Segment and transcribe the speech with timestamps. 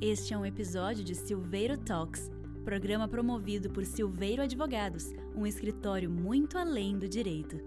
[0.00, 2.30] Este é um episódio de Silveiro Talks,
[2.64, 7.60] programa promovido por Silveiro Advogados, um escritório muito além do direito.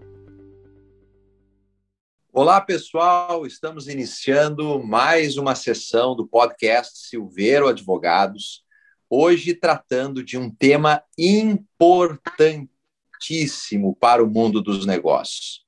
[2.32, 3.44] Olá, pessoal.
[3.44, 8.64] Estamos iniciando mais uma sessão do podcast Silveiro Advogados.
[9.10, 15.66] Hoje tratando de um tema importantíssimo para o mundo dos negócios,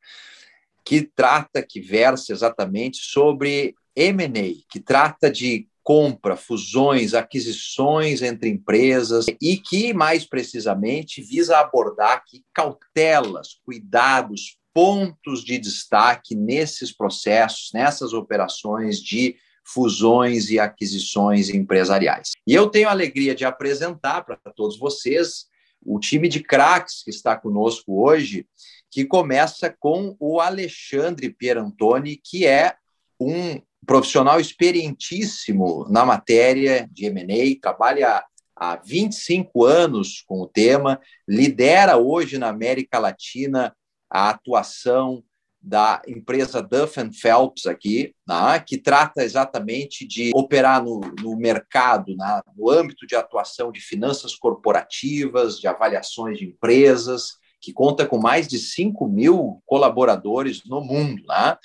[0.83, 9.27] que trata, que versa exatamente sobre M&A, que trata de compra, fusões, aquisições entre empresas
[9.41, 18.15] e que, mais precisamente, visa abordar aqui cautelas, cuidados, pontos de destaque nesses processos, nessas
[18.15, 22.33] operações de fusões e aquisições empresariais.
[22.47, 25.47] E eu tenho a alegria de apresentar para todos vocês
[25.85, 28.47] o time de craques que está conosco hoje,
[28.91, 32.75] que começa com o Alexandre Pierantoni, que é
[33.21, 38.25] um profissional experientíssimo na matéria de M&A, trabalha
[38.57, 43.75] há 25 anos com o tema, lidera hoje na América Latina
[44.11, 45.23] a atuação
[45.61, 52.43] da empresa Duff Phelps aqui, né, que trata exatamente de operar no, no mercado, né,
[52.55, 58.47] no âmbito de atuação de finanças corporativas, de avaliações de empresas, que conta com mais
[58.47, 61.23] de 5 mil colaboradores no mundo.
[61.27, 61.57] Né,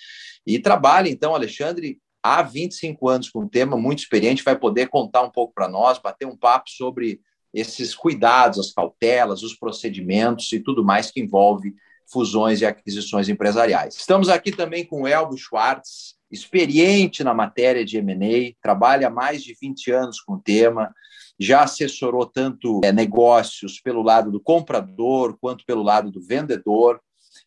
[0.48, 5.24] e trabalha, então, Alexandre, há 25 anos com o tema, muito experiente, vai poder contar
[5.24, 7.22] um pouco para nós, bater um papo sobre
[7.54, 11.74] esses cuidados, as cautelas, os procedimentos e tudo mais que envolve
[12.12, 13.96] fusões e aquisições empresariais.
[13.96, 19.44] Estamos aqui também com o Elbo Schwartz, experiente na matéria de M&A, trabalha há mais
[19.44, 20.94] de 20 anos com o tema,
[21.40, 27.00] já assessorou tanto é, negócios pelo lado do comprador quanto pelo lado do vendedor,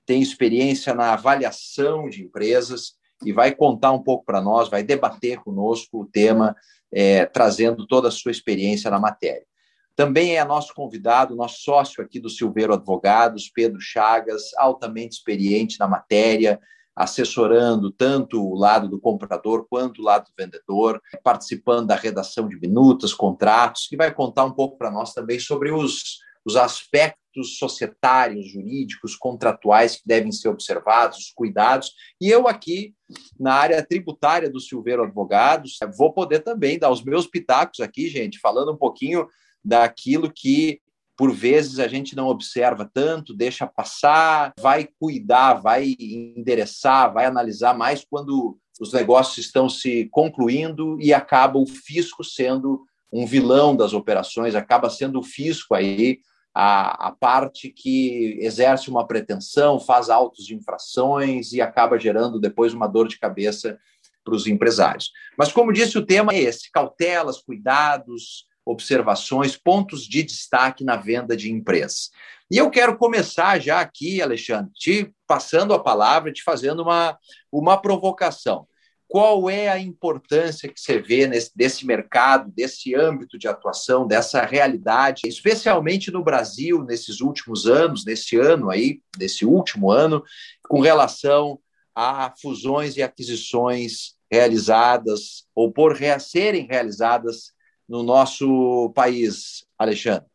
[0.06, 5.38] tem experiência na avaliação de empresas e vai contar um pouco para nós, vai debater
[5.38, 6.56] conosco o tema,
[6.92, 9.46] é, trazendo toda a sua experiência na matéria.
[9.94, 15.86] Também é nosso convidado, nosso sócio aqui do Silveiro Advogados, Pedro Chagas, altamente experiente na
[15.86, 16.58] matéria,
[16.94, 22.58] assessorando tanto o lado do comprador quanto o lado do vendedor, participando da redação de
[22.58, 28.50] minutas, contratos, que vai contar um pouco para nós também sobre os, os aspectos societários,
[28.50, 31.92] jurídicos, contratuais que devem ser observados, os cuidados.
[32.20, 32.94] E eu aqui,
[33.38, 38.38] na área tributária do Silveiro Advogados, vou poder também dar os meus pitacos aqui, gente,
[38.38, 39.26] falando um pouquinho
[39.64, 40.80] daquilo que
[41.16, 47.76] por vezes a gente não observa tanto, deixa passar, vai cuidar, vai endereçar, vai analisar
[47.76, 52.82] mais quando os negócios estão se concluindo e acaba o fisco sendo
[53.12, 56.18] um vilão das operações, acaba sendo o fisco aí
[56.54, 62.74] a, a parte que exerce uma pretensão, faz autos de infrações e acaba gerando depois
[62.74, 63.78] uma dor de cabeça
[64.24, 65.10] para os empresários.
[65.36, 71.36] Mas, como disse, o tema é esse: cautelas, cuidados, observações, pontos de destaque na venda
[71.36, 72.10] de empresas.
[72.50, 77.18] E eu quero começar já aqui, Alexandre, te passando a palavra, te fazendo uma,
[77.50, 78.66] uma provocação.
[79.12, 84.42] Qual é a importância que você vê nesse, desse mercado, desse âmbito de atuação, dessa
[84.42, 90.24] realidade, especialmente no Brasil, nesses últimos anos, nesse ano aí, nesse último ano,
[90.66, 91.60] com relação
[91.94, 97.52] a fusões e aquisições realizadas ou por serem realizadas
[97.86, 100.31] no nosso país, Alexandre?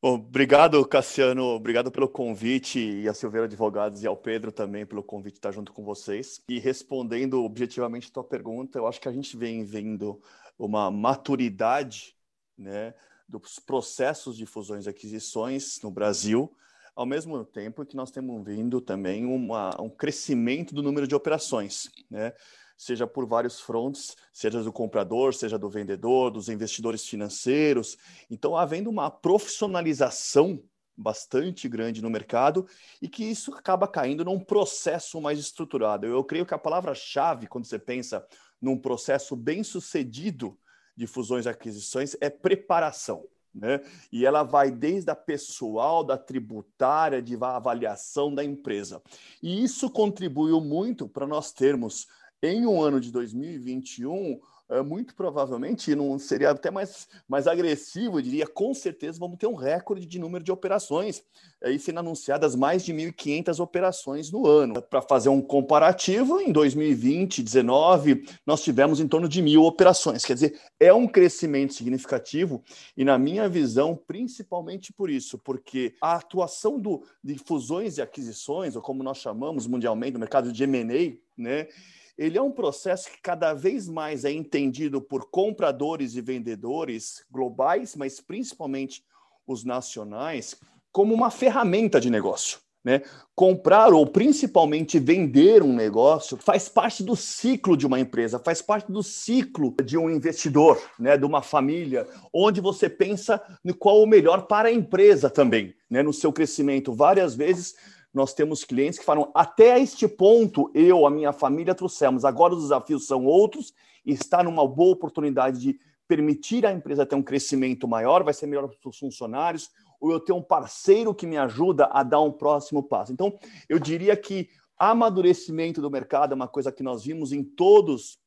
[0.00, 1.44] Obrigado, Cassiano.
[1.44, 5.52] Obrigado pelo convite e a Silveira Advogados e ao Pedro também pelo convite de estar
[5.52, 6.42] junto com vocês.
[6.48, 10.20] E respondendo objetivamente a tua pergunta, eu acho que a gente vem vendo
[10.58, 12.14] uma maturidade
[12.58, 12.94] né,
[13.26, 16.54] dos processos de fusões e aquisições no Brasil,
[16.94, 21.90] ao mesmo tempo que nós temos vindo também uma, um crescimento do número de operações.
[22.10, 22.32] Né?
[22.76, 27.96] Seja por vários fronts, seja do comprador, seja do vendedor, dos investidores financeiros.
[28.30, 30.62] Então, havendo uma profissionalização
[30.96, 32.66] bastante grande no mercado
[33.02, 36.06] e que isso acaba caindo num processo mais estruturado.
[36.06, 38.26] Eu creio que a palavra-chave, quando você pensa
[38.60, 40.58] num processo bem sucedido
[40.96, 43.24] de fusões e aquisições, é preparação.
[43.54, 43.80] Né?
[44.12, 49.02] E ela vai desde a pessoal, da tributária, de avaliação da empresa.
[49.42, 52.06] E isso contribuiu muito para nós termos
[52.42, 58.22] em um ano de 2021, é, muito provavelmente não seria até mais, mais agressivo, eu
[58.22, 61.22] diria, com certeza vamos ter um recorde de número de operações,
[61.62, 64.82] aí sendo anunciadas mais de 1.500 operações no ano.
[64.82, 70.34] Para fazer um comparativo, em 2020, 2019, nós tivemos em torno de mil operações, quer
[70.34, 72.60] dizer, é um crescimento significativo
[72.96, 78.74] e, na minha visão, principalmente por isso, porque a atuação do, de fusões e aquisições,
[78.74, 81.68] ou como nós chamamos mundialmente no mercado de M&A, né,
[82.16, 87.94] ele é um processo que cada vez mais é entendido por compradores e vendedores globais,
[87.94, 89.04] mas principalmente
[89.46, 90.56] os nacionais,
[90.90, 92.58] como uma ferramenta de negócio.
[92.82, 93.02] Né?
[93.34, 98.92] Comprar ou principalmente vender um negócio faz parte do ciclo de uma empresa, faz parte
[98.92, 101.18] do ciclo de um investidor, né?
[101.18, 106.00] de uma família, onde você pensa no qual o melhor para a empresa também, né?
[106.00, 106.92] no seu crescimento.
[106.92, 107.74] Várias vezes
[108.16, 112.62] nós temos clientes que falam: até este ponto, eu, a minha família trouxemos, agora os
[112.62, 113.74] desafios são outros,
[114.06, 115.78] e está numa boa oportunidade de
[116.08, 119.68] permitir à empresa ter um crescimento maior, vai ser melhor para os funcionários,
[120.00, 123.12] ou eu ter um parceiro que me ajuda a dar um próximo passo.
[123.12, 124.48] Então, eu diria que
[124.78, 128.18] amadurecimento do mercado é uma coisa que nós vimos em todos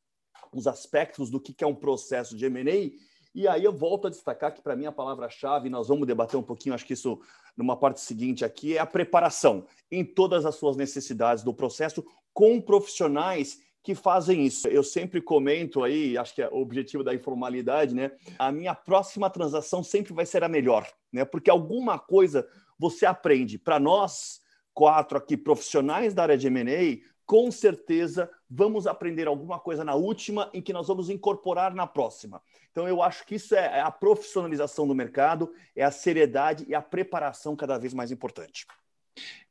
[0.54, 2.92] os aspectos do que é um processo de M&A,
[3.34, 6.44] e aí eu volto a destacar que, para mim, a palavra-chave, nós vamos debater um
[6.44, 7.20] pouquinho, acho que isso
[7.56, 12.04] numa parte seguinte aqui, é a preparação em todas as suas necessidades do processo
[12.34, 14.68] com profissionais que fazem isso.
[14.68, 18.12] Eu sempre comento aí, acho que é o objetivo da informalidade, né?
[18.38, 21.26] A minha próxima transação sempre vai ser a melhor, né?
[21.26, 22.48] Porque alguma coisa
[22.78, 23.58] você aprende.
[23.58, 24.42] Para nós
[24.74, 27.00] quatro aqui profissionais da área de M&A,
[27.30, 32.42] com certeza vamos aprender alguma coisa na última em que nós vamos incorporar na próxima.
[32.72, 36.74] Então eu acho que isso é, é a profissionalização do mercado, é a seriedade e
[36.74, 38.66] a preparação cada vez mais importante.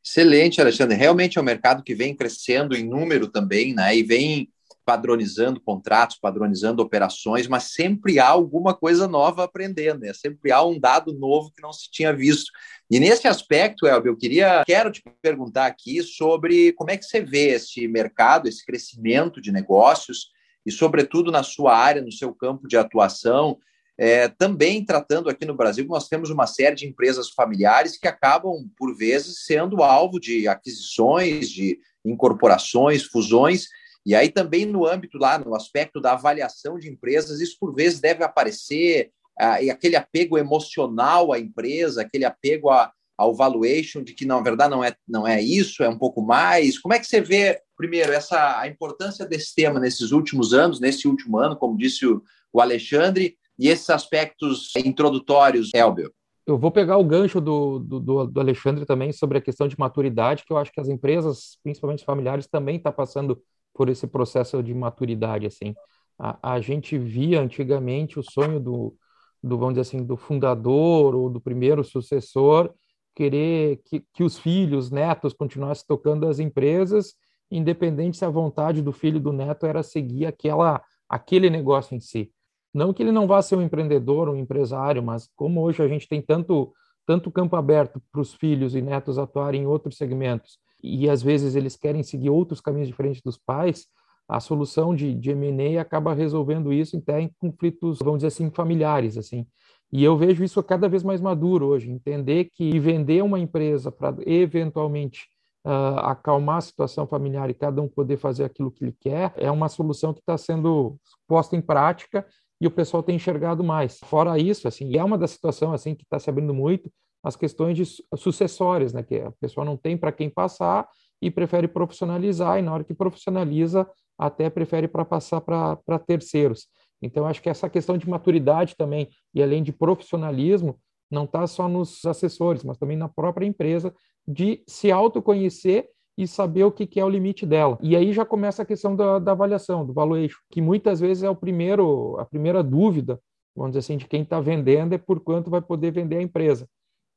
[0.04, 0.96] Excelente, Alexandre.
[0.96, 3.96] Realmente é um mercado que vem crescendo em número também, né?
[3.96, 4.52] E vem
[4.88, 10.14] padronizando contratos, padronizando operações, mas sempre há alguma coisa nova aprendendo, né?
[10.14, 12.50] Sempre há um dado novo que não se tinha visto.
[12.90, 17.20] E nesse aspecto, Elber, eu queria, quero te perguntar aqui sobre como é que você
[17.20, 20.30] vê esse mercado, esse crescimento de negócios
[20.64, 23.58] e, sobretudo, na sua área, no seu campo de atuação,
[23.98, 28.54] é, também tratando aqui no Brasil, nós temos uma série de empresas familiares que acabam,
[28.74, 33.66] por vezes, sendo alvo de aquisições, de incorporações, fusões,
[34.08, 38.00] e aí também no âmbito lá, no aspecto da avaliação de empresas, isso por vezes
[38.00, 44.14] deve aparecer, ah, e aquele apego emocional à empresa, aquele apego a, ao valuation, de
[44.14, 46.78] que na verdade não é, não é isso, é um pouco mais.
[46.78, 51.06] Como é que você vê, primeiro, essa, a importância desse tema nesses últimos anos, nesse
[51.06, 56.10] último ano, como disse o, o Alexandre, e esses aspectos introdutórios, Elbio?
[56.46, 60.44] Eu vou pegar o gancho do, do, do, Alexandre também sobre a questão de maturidade,
[60.46, 63.38] que eu acho que as empresas, principalmente familiares, também estão tá passando
[63.78, 65.46] por esse processo de maturidade.
[65.46, 65.72] assim.
[66.18, 68.96] A, a, gente via antigamente o sonho do,
[69.40, 72.74] do, vamos dizer assim, do fundador ou do primeiro sucessor
[73.14, 77.14] querer que, que os filhos, netos, continuassem tocando as empresas,
[77.50, 82.32] independente se a vontade do filho do neto era seguir aquela, aquele negócio em si.
[82.74, 86.08] Não que ele não vá ser um empreendedor, um empresário, mas como hoje a gente
[86.08, 86.72] tem tanto
[87.06, 91.54] tanto campo aberto para os filhos e netos atuarem em outros segmentos e às vezes
[91.54, 93.86] eles querem seguir outros caminhos diferentes dos pais,
[94.28, 99.16] a solução de, de M&A acaba resolvendo isso até em conflitos, vamos dizer assim, familiares,
[99.16, 99.46] assim.
[99.90, 104.14] E eu vejo isso cada vez mais maduro hoje, entender que vender uma empresa para
[104.26, 105.26] eventualmente
[105.64, 109.50] uh, acalmar a situação familiar e cada um poder fazer aquilo que ele quer é
[109.50, 112.26] uma solução que está sendo posta em prática
[112.60, 113.98] e o pessoal tem enxergado mais.
[114.04, 116.90] Fora isso, assim, é uma da situação assim que está se abrindo muito
[117.22, 117.84] as questões de
[118.16, 120.88] sucessórias, né, que a pessoa não tem para quem passar
[121.20, 126.68] e prefere profissionalizar e na hora que profissionaliza até prefere para passar para terceiros.
[127.02, 130.78] Então acho que essa questão de maturidade também e além de profissionalismo
[131.10, 133.94] não está só nos assessores, mas também na própria empresa
[134.26, 137.78] de se autoconhecer e saber o que, que é o limite dela.
[137.80, 141.30] E aí já começa a questão da, da avaliação, do valuation, que muitas vezes é
[141.30, 143.20] o primeiro, a primeira dúvida,
[143.54, 146.68] vamos dizer assim, de quem está vendendo é por quanto vai poder vender a empresa.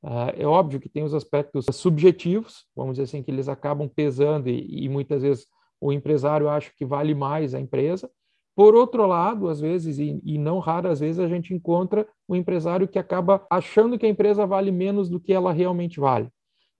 [0.03, 4.49] Uh, é óbvio que tem os aspectos subjetivos, vamos dizer assim, que eles acabam pesando
[4.49, 5.45] e, e muitas vezes
[5.79, 8.09] o empresário acha que vale mais a empresa.
[8.55, 12.87] Por outro lado, às vezes, e, e não raras vezes, a gente encontra um empresário
[12.87, 16.29] que acaba achando que a empresa vale menos do que ela realmente vale.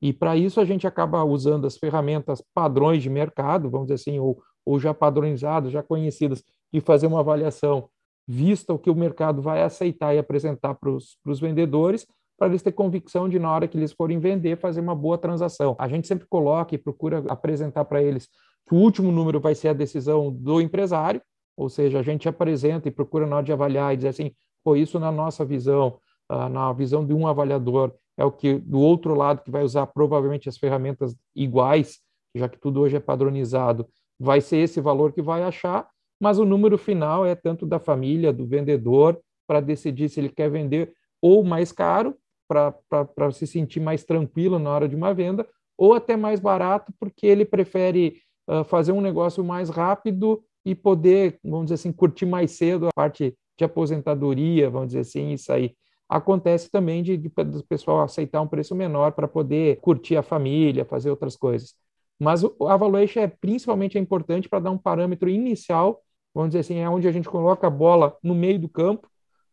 [0.01, 4.19] E para isso a gente acaba usando as ferramentas padrões de mercado, vamos dizer assim,
[4.19, 7.87] ou, ou já padronizadas, já conhecidas, de fazer uma avaliação
[8.27, 12.07] vista o que o mercado vai aceitar e apresentar para os vendedores,
[12.41, 15.75] para eles terem convicção de, na hora que eles forem vender, fazer uma boa transação.
[15.77, 18.27] A gente sempre coloca e procura apresentar para eles
[18.67, 21.21] que o último número vai ser a decisão do empresário,
[21.55, 24.31] ou seja, a gente apresenta e procura na hora de avaliar e dizer assim,
[24.63, 28.79] pô, isso na nossa visão, ah, na visão de um avaliador, é o que do
[28.79, 31.99] outro lado que vai usar provavelmente as ferramentas iguais,
[32.33, 33.87] já que tudo hoje é padronizado,
[34.19, 35.87] vai ser esse valor que vai achar,
[36.19, 40.49] mas o número final é tanto da família, do vendedor, para decidir se ele quer
[40.49, 42.15] vender ou mais caro,
[42.51, 47.25] para se sentir mais tranquilo na hora de uma venda, ou até mais barato, porque
[47.25, 52.51] ele prefere uh, fazer um negócio mais rápido e poder, vamos dizer assim, curtir mais
[52.51, 55.75] cedo a parte de aposentadoria, vamos dizer assim, isso aí.
[56.07, 57.29] Acontece também de, de
[57.69, 61.73] pessoal aceitar um preço menor para poder curtir a família, fazer outras coisas.
[62.19, 66.01] Mas o, a valuation é principalmente é importante para dar um parâmetro inicial,
[66.35, 69.09] vamos dizer assim, é onde a gente coloca a bola no meio do campo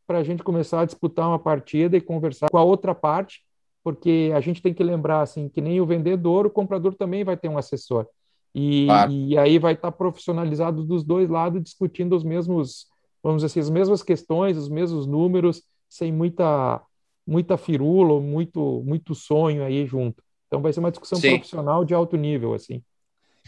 [0.09, 3.43] para a gente começar a disputar uma partida e conversar com a outra parte,
[3.85, 7.37] porque a gente tem que lembrar assim que nem o vendedor, o comprador também vai
[7.37, 8.07] ter um assessor.
[8.55, 9.13] E, claro.
[9.13, 12.87] e aí vai estar profissionalizado dos dois lados discutindo os mesmos,
[13.23, 16.83] vamos dizer assim, as mesmas questões, os mesmos números, sem muita
[17.27, 20.23] muita firula, muito muito sonho aí junto.
[20.47, 21.33] Então vai ser uma discussão Sim.
[21.33, 22.83] profissional de alto nível assim.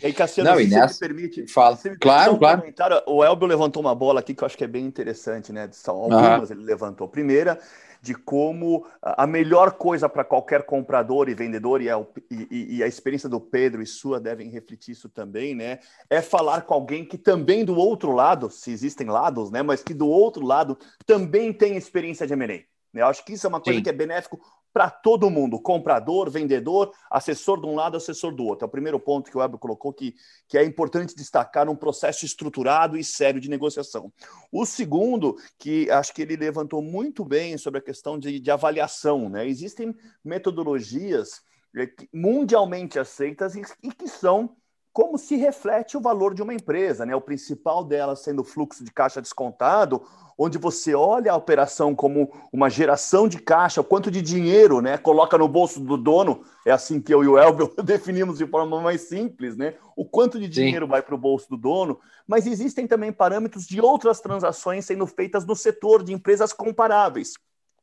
[0.02, 0.94] E aí, Cassiano, Não, se nessa...
[0.94, 1.78] você me permite, fala.
[1.84, 2.62] Me claro, um claro.
[3.06, 5.68] O Elbio levantou uma bola aqui que eu acho que é bem interessante, né?
[5.72, 6.56] São algumas uhum.
[6.56, 7.06] ele levantou.
[7.06, 7.58] Primeira,
[8.00, 12.86] de como a melhor coisa para qualquer comprador e vendedor, e a, e, e a,
[12.86, 15.80] experiência do Pedro e sua devem refletir isso também, né?
[16.08, 19.62] É falar com alguém que também do outro lado, se existem lados, né?
[19.62, 22.60] Mas que do outro lado também tem experiência de M&A.
[22.92, 23.82] Eu acho que isso é uma coisa Sim.
[23.84, 24.40] que é benéfico
[24.72, 28.64] para todo mundo, comprador, vendedor, assessor de um lado, assessor do outro.
[28.64, 30.14] É o primeiro ponto que o Web colocou que,
[30.48, 34.12] que é importante destacar um processo estruturado e sério de negociação.
[34.52, 39.28] O segundo, que acho que ele levantou muito bem sobre a questão de, de avaliação.
[39.28, 39.46] Né?
[39.46, 41.42] Existem metodologias
[41.76, 44.56] eh, mundialmente aceitas e, e que são
[44.92, 47.14] como se reflete o valor de uma empresa, né?
[47.14, 50.02] O principal dela sendo o fluxo de caixa descontado,
[50.36, 54.98] onde você olha a operação como uma geração de caixa, o quanto de dinheiro, né?
[54.98, 58.80] Coloca no bolso do dono, é assim que eu e o Elvio definimos de forma
[58.80, 59.74] mais simples, né?
[59.94, 60.90] O quanto de dinheiro Sim.
[60.90, 65.44] vai para o bolso do dono, mas existem também parâmetros de outras transações sendo feitas
[65.44, 67.34] no setor de empresas comparáveis.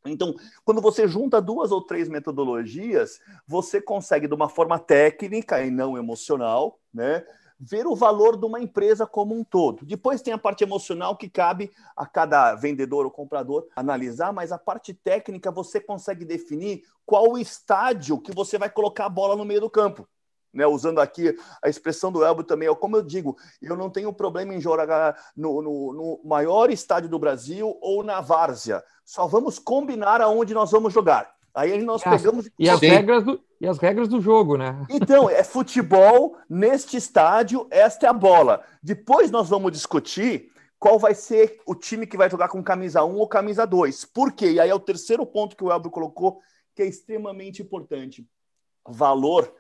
[0.09, 0.33] Então,
[0.63, 5.97] quando você junta duas ou três metodologias, você consegue, de uma forma técnica e não
[5.97, 7.23] emocional, né,
[7.59, 9.85] ver o valor de uma empresa como um todo.
[9.85, 14.57] Depois tem a parte emocional que cabe a cada vendedor ou comprador analisar, mas a
[14.57, 19.45] parte técnica você consegue definir qual o estádio que você vai colocar a bola no
[19.45, 20.07] meio do campo.
[20.57, 24.55] Né, usando aqui a expressão do Elbo também, como eu digo, eu não tenho problema
[24.55, 30.19] em jogar no, no, no maior estádio do Brasil ou na várzea só vamos combinar
[30.19, 31.33] aonde nós vamos jogar.
[31.55, 32.49] Aí nós e pegamos.
[32.59, 34.85] E, as regras do, e as regras do jogo, né?
[34.89, 38.63] Então, é futebol neste estádio, esta é a bola.
[38.83, 43.15] Depois nós vamos discutir qual vai ser o time que vai jogar com camisa 1
[43.15, 44.05] ou camisa 2.
[44.05, 44.51] Por quê?
[44.51, 46.41] E aí é o terceiro ponto que o Elbio colocou,
[46.75, 48.27] que é extremamente importante.
[48.85, 49.51] Valor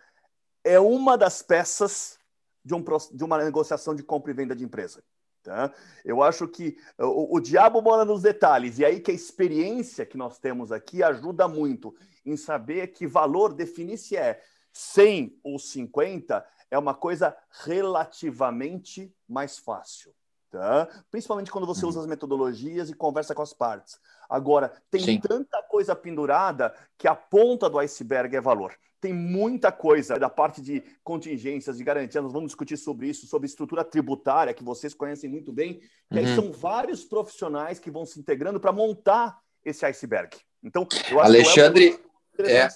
[0.67, 2.19] é uma das peças
[2.63, 2.83] de, um,
[3.13, 5.01] de uma negociação de compra e venda de empresa.
[5.41, 5.71] Tá?
[6.03, 10.17] Eu acho que o, o, diabo mora nos detalhes, e aí que a experiência que
[10.17, 11.95] nós temos aqui ajuda muito
[12.25, 14.41] em saber que valor definir se é
[14.73, 20.13] 100 ou 50 é uma coisa relativamente mais fácil.
[20.49, 20.87] Tá?
[21.09, 21.89] Principalmente quando você uhum.
[21.89, 23.97] usa as metodologias e conversa com as partes.
[24.29, 25.21] Agora, tem Sim.
[25.21, 30.61] tanta coisa pendurada que a ponta do iceberg é valor tem muita coisa da parte
[30.61, 32.23] de contingências, de garantias.
[32.23, 35.79] Nós vamos discutir sobre isso, sobre estrutura tributária, que vocês conhecem muito bem.
[36.11, 36.19] Que uhum.
[36.19, 40.35] aí são vários profissionais que vão se integrando para montar esse iceberg.
[40.63, 41.99] Então, eu acho Alexandre,
[42.35, 42.69] que é, é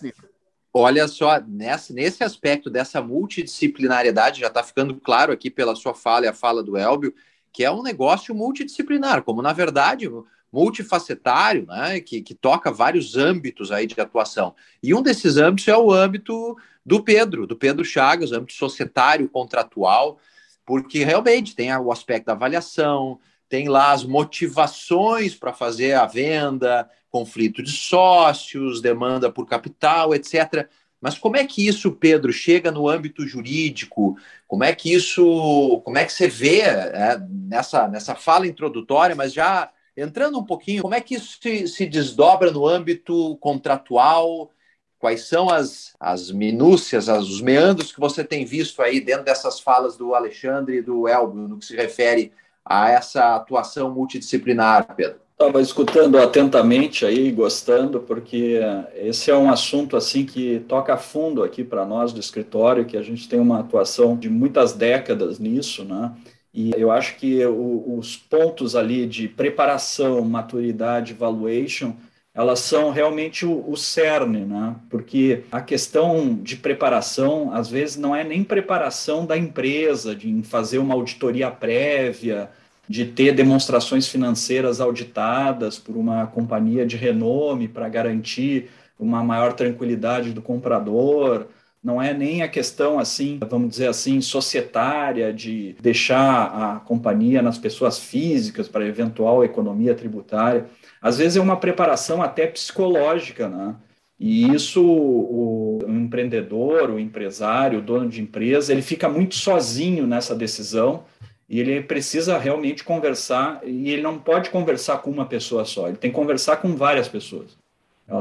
[0.74, 6.26] olha só, nesse, nesse aspecto dessa multidisciplinariedade, já está ficando claro aqui pela sua fala
[6.26, 7.14] e a fala do Elbio,
[7.52, 10.10] que é um negócio multidisciplinar, como na verdade
[10.52, 14.54] multifacetário, né, que, que toca vários âmbitos aí de atuação.
[14.84, 20.20] E um desses âmbitos é o âmbito do Pedro, do Pedro Chagas, âmbito societário, contratual,
[20.66, 26.90] porque realmente tem o aspecto da avaliação, tem lá as motivações para fazer a venda,
[27.10, 30.68] conflito de sócios, demanda por capital, etc.
[31.02, 34.18] Mas como é que isso, Pedro, chega no âmbito jurídico?
[34.48, 39.34] Como é que isso, como é que você vê é, nessa, nessa fala introdutória, mas
[39.34, 44.50] já Entrando um pouquinho, como é que isso se, se desdobra no âmbito contratual?
[44.98, 49.60] Quais são as, as minúcias, as, os meandros que você tem visto aí dentro dessas
[49.60, 52.32] falas do Alexandre e do Elbio, no que se refere
[52.64, 55.20] a essa atuação multidisciplinar, Pedro?
[55.32, 58.60] Estava escutando atentamente aí, gostando, porque
[58.94, 63.02] esse é um assunto assim que toca fundo aqui para nós do escritório, que a
[63.02, 66.14] gente tem uma atuação de muitas décadas nisso, né?
[66.54, 71.94] E eu acho que o, os pontos ali de preparação, maturidade, valuation,
[72.34, 74.76] elas são realmente o, o, cerne, né?
[74.90, 80.78] Porque a questão de preparação, às vezes, não é nem preparação da empresa, de fazer
[80.80, 82.50] uma auditoria prévia,
[82.88, 90.32] de ter demonstrações financeiras auditadas por uma companhia de renome para garantir uma maior tranquilidade
[90.32, 91.48] do comprador,
[91.84, 97.58] Não é nem a questão assim, vamos dizer assim, societária de deixar a companhia nas
[97.58, 100.68] pessoas físicas para eventual economia tributária.
[101.02, 103.76] Às vezes é uma preparação até psicológica, né?
[104.20, 110.36] E isso o, empreendedor, o empresário, o dono de empresa, ele fica muito sozinho nessa
[110.36, 111.06] decisão
[111.50, 115.98] e ele precisa realmente conversar e ele não pode conversar com uma pessoa só, ele
[115.98, 117.58] tem que conversar com várias pessoas.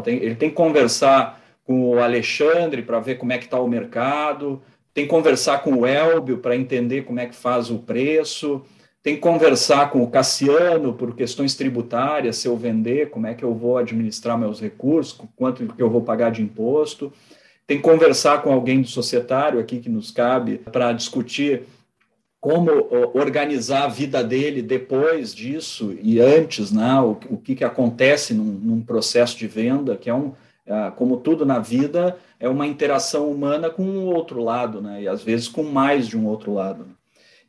[0.02, 3.69] Tem, ele tem que conversar com o Alexandre para ver como é que está o
[3.69, 4.62] mercado,
[4.93, 8.62] tem que conversar com o Elbio para entender como é que faz o preço,
[9.02, 13.45] tem que conversar com o Cassiano por questões tributárias, se eu vender, como é que
[13.45, 17.12] eu vou administrar meus recursos, quanto que eu vou pagar de imposto.
[17.67, 21.62] Tem que conversar com alguém do societário aqui que nos cabe para discutir
[22.40, 22.71] como
[23.14, 27.00] organizar a vida dele depois disso e antes, né?
[27.00, 30.33] o, o que, que acontece num, num processo de venda, que é um,
[30.97, 35.03] como tudo na vida, é uma interação humana com o outro lado, né?
[35.03, 36.87] E às vezes com mais de um outro lado.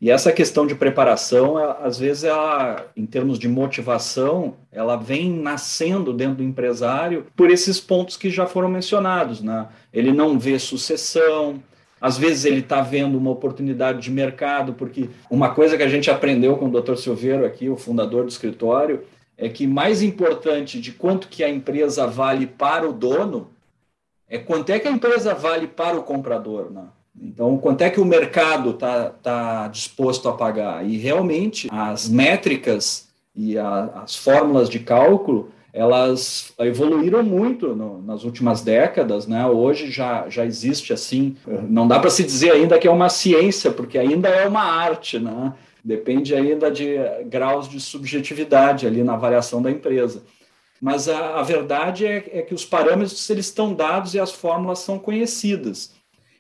[0.02, 6.12] E essa questão de preparação, às vezes, ela, em termos de motivação, ela vem nascendo
[6.12, 9.68] dentro do empresário por esses pontos que já foram mencionados, né?
[9.94, 11.62] Ele não vê sucessão,
[12.02, 16.10] às vezes ele está vendo uma oportunidade de mercado, porque uma coisa que a gente
[16.10, 16.96] aprendeu com o Dr.
[16.96, 19.04] Silveiro aqui, o fundador do escritório,
[19.42, 23.50] é que mais importante de quanto que a empresa vale para o dono
[24.30, 26.84] é quanto é que a empresa vale para o comprador, né?
[27.20, 30.88] Então, quanto é que o mercado está tá disposto a pagar?
[30.88, 38.24] E realmente, as métricas e a, as fórmulas de cálculo, elas evoluíram muito no, nas
[38.24, 39.46] últimas décadas, né?
[39.48, 41.36] Hoje já, já existe assim,
[41.68, 45.20] não dá para se dizer ainda que é uma ciência, porque ainda é uma arte,
[45.20, 45.54] né?
[45.84, 46.96] Depende ainda de
[47.26, 50.24] graus de subjetividade ali na avaliação da empresa.
[50.82, 54.80] Mas a, a verdade é, é, que os parâmetros eles estão dados e as fórmulas
[54.80, 55.94] são conhecidas.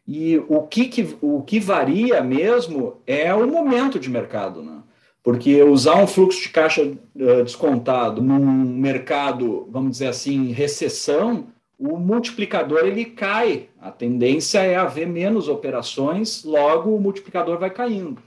[0.08, 4.64] E o que, que, o que varia mesmo é o momento de mercado.
[4.64, 4.80] Né?
[5.24, 11.98] Porque usar um fluxo de caixa uh, descontado num mercado, vamos dizer assim, recessão, o
[11.98, 13.70] multiplicador ele cai.
[13.80, 18.22] A tendência é haver menos operações, logo o multiplicador vai caindo.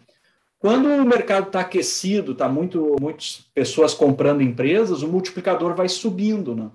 [0.65, 6.57] Quando o mercado está aquecido, está muito, muitas pessoas comprando empresas, o multiplicador vai subindo,
[6.57, 6.71] né?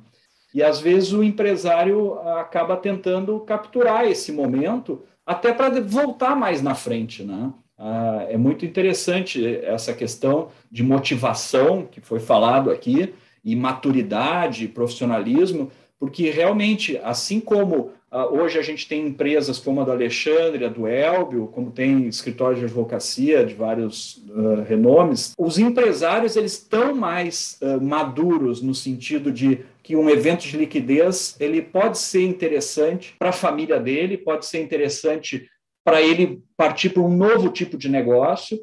[0.53, 6.75] E às vezes o empresário acaba tentando capturar esse momento até para voltar mais na
[6.75, 7.51] frente, né?
[7.79, 15.71] Ah, é muito interessante essa questão de motivação que foi falado aqui e maturidade, profissionalismo,
[15.97, 20.87] porque realmente, assim como hoje a gente tem empresas como a do Alexandre, a do
[20.87, 25.33] Elbio, como tem escritórios de advocacia de vários uh, renomes.
[25.37, 31.35] Os empresários eles estão mais uh, maduros no sentido de que um evento de liquidez
[31.39, 35.47] ele pode ser interessante para a família dele, pode ser interessante
[35.83, 38.59] para ele partir para um novo tipo de negócio.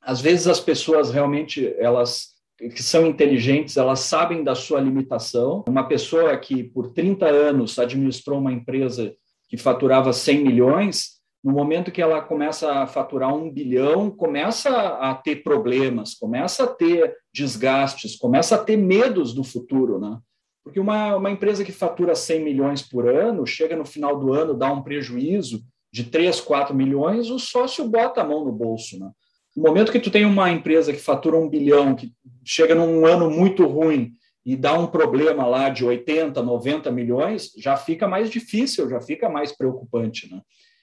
[0.00, 5.64] Às vezes as pessoas realmente elas que são inteligentes, elas sabem da sua limitação.
[5.66, 9.14] Uma pessoa que por 30 anos administrou uma empresa
[9.48, 15.14] que faturava 100 milhões, no momento que ela começa a faturar um bilhão, começa a
[15.14, 20.18] ter problemas, começa a ter desgastes, começa a ter medos do futuro, né?
[20.62, 24.52] Porque uma, uma empresa que fatura 100 milhões por ano, chega no final do ano,
[24.52, 29.10] dá um prejuízo de 3, 4 milhões, o sócio bota a mão no bolso, né?
[29.56, 32.12] No momento que tu tem uma empresa que fatura um bilhão, que
[32.44, 34.12] chega num ano muito ruim
[34.44, 39.28] e dá um problema lá de 80, 90 milhões, já fica mais difícil, já fica
[39.28, 40.40] mais preocupante, né?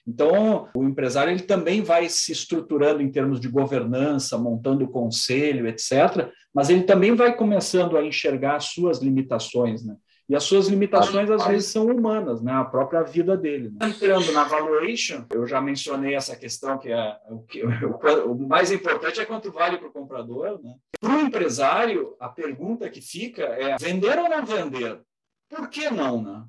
[0.08, 6.32] Então, o empresário ele também vai se estruturando em termos de governança, montando conselho, etc.,
[6.54, 9.98] mas ele também vai começando a enxergar as suas limitações, né?
[10.30, 12.52] E as suas limitações, às vezes, são humanas, né?
[12.52, 13.70] a própria vida dele.
[13.70, 13.88] Né?
[13.88, 18.70] Entrando na valuation, eu já mencionei essa questão que é o, que, o, o mais
[18.70, 20.62] importante é quanto vale para o comprador.
[20.62, 20.76] Né?
[21.00, 25.00] Para o empresário, a pergunta que fica é vender ou não vender?
[25.48, 26.22] Por que não?
[26.22, 26.44] Né?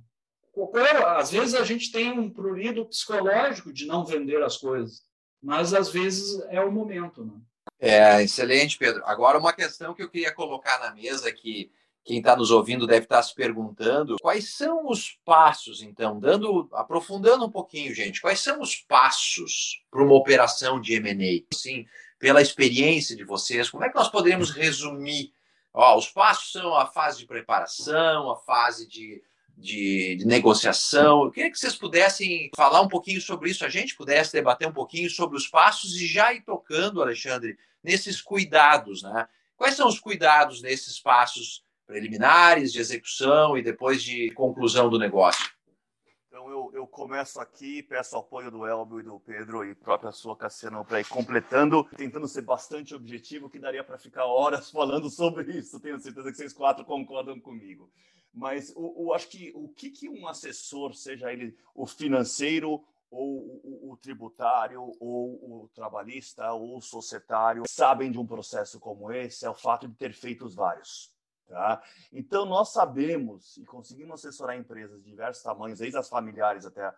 [1.17, 5.03] Às vezes a gente tem um prurido psicológico de não vender as coisas,
[5.41, 7.25] mas às vezes é o momento.
[7.25, 7.35] Né?
[7.79, 9.05] É, excelente, Pedro.
[9.05, 11.71] Agora, uma questão que eu queria colocar na mesa que
[12.09, 16.66] quem está nos ouvindo deve estar tá se perguntando quais são os passos, então, dando,
[16.73, 21.44] aprofundando um pouquinho, gente, quais são os passos para uma operação de M&A?
[21.55, 21.87] Sim,
[22.18, 25.35] pela experiência de vocês, como é que nós poderíamos resumir?
[25.75, 29.23] Ó, os passos são a fase de preparação, a fase de,
[29.55, 31.25] de, de, negociação.
[31.25, 34.73] Eu queria que vocês pudessem falar um pouquinho sobre isso, a gente pudesse debater um
[34.73, 39.29] pouquinho sobre os passos e já ir tocando, Alexandre, nesses cuidados, né?
[39.59, 45.51] Quais são os cuidados nesses passos preliminares, de execução e depois de conclusão do negócio.
[46.27, 50.37] Então eu, eu começo aqui, peço apoio do Elbio e do Pedro e própria sua,
[50.37, 55.51] Cassiano, para ir completando, tentando ser bastante objetivo, que daria para ficar horas falando sobre
[55.51, 55.81] isso.
[55.81, 57.90] Tenho certeza que vocês quatro concordam comigo.
[58.35, 63.92] Mas o acho que o que, que um assessor, seja ele o financeiro, ou o,
[63.92, 69.51] o, tributário, ou o trabalhista, ou o societário, sabem de um processo como esse, é
[69.51, 71.11] o fato de ter feito os vários.
[71.49, 71.83] Tá?
[72.13, 76.95] Então, nós sabemos e conseguimos assessorar empresas de diversos tamanhos, desde as familiares até, a,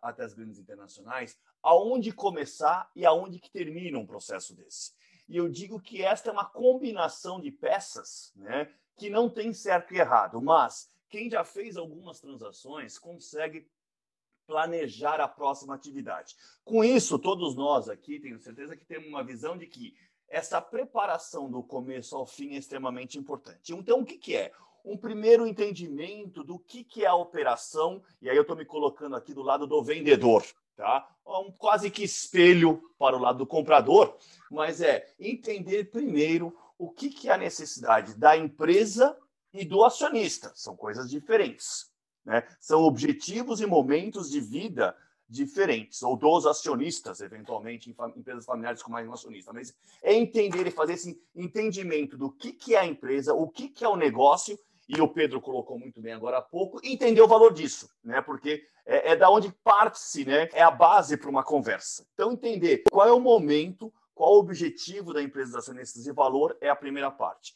[0.00, 4.92] até as grandes internacionais, aonde começar e aonde que termina um processo desse.
[5.28, 9.92] E eu digo que esta é uma combinação de peças né, que não tem certo
[9.92, 13.68] e errado, mas quem já fez algumas transações consegue
[14.46, 16.34] planejar a próxima atividade.
[16.64, 19.94] Com isso, todos nós aqui, tenho certeza que temos uma visão de que
[20.30, 23.74] essa preparação do começo ao fim é extremamente importante.
[23.74, 24.52] Então, o que, que é?
[24.84, 29.16] Um primeiro entendimento do que, que é a operação, e aí eu estou me colocando
[29.16, 30.42] aqui do lado do vendedor,
[30.76, 31.06] tá?
[31.26, 34.16] Um quase que espelho para o lado do comprador,
[34.50, 39.18] mas é entender primeiro o que, que é a necessidade da empresa
[39.52, 40.50] e do acionista.
[40.54, 41.90] São coisas diferentes.
[42.24, 42.46] Né?
[42.58, 44.96] São objetivos e momentos de vida
[45.30, 49.52] diferentes, ou dos acionistas, eventualmente, em empresas familiares com mais um acionista.
[49.52, 53.68] Mas é entender e fazer esse entendimento do que, que é a empresa, o que,
[53.68, 57.28] que é o negócio, e o Pedro colocou muito bem agora há pouco, entender o
[57.28, 58.20] valor disso, né?
[58.20, 60.48] Porque é, é da onde parte-se, né?
[60.52, 62.04] É a base para uma conversa.
[62.12, 66.56] Então, entender qual é o momento, qual o objetivo da empresa dos acionistas e valor
[66.60, 67.54] é a primeira parte.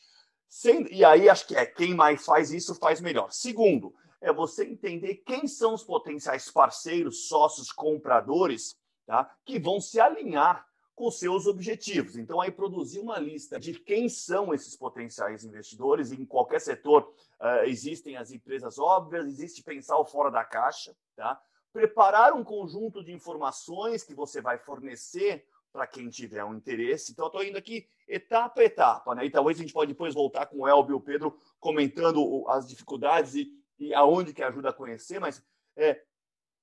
[0.49, 3.33] Sem, e aí acho que é quem mais faz isso faz melhor.
[3.33, 3.93] Segundo,
[4.25, 8.75] é você entender quem são os potenciais parceiros, sócios, compradores,
[9.07, 9.31] tá?
[9.45, 12.17] que vão se alinhar com seus objetivos.
[12.17, 16.11] Então, aí produzir uma lista de quem são esses potenciais investidores.
[16.11, 21.39] Em qualquer setor uh, existem as empresas óbvias, existe pensar o fora da caixa, tá?
[21.73, 27.13] Preparar um conjunto de informações que você vai fornecer para quem tiver um interesse.
[27.13, 29.27] Então, estou indo aqui etapa a etapa, né?
[29.27, 32.69] E talvez a gente pode depois voltar com o Elbio e o Pedro comentando as
[32.69, 35.45] dificuldades e e aonde que ajuda a conhecer, mas
[35.77, 36.03] é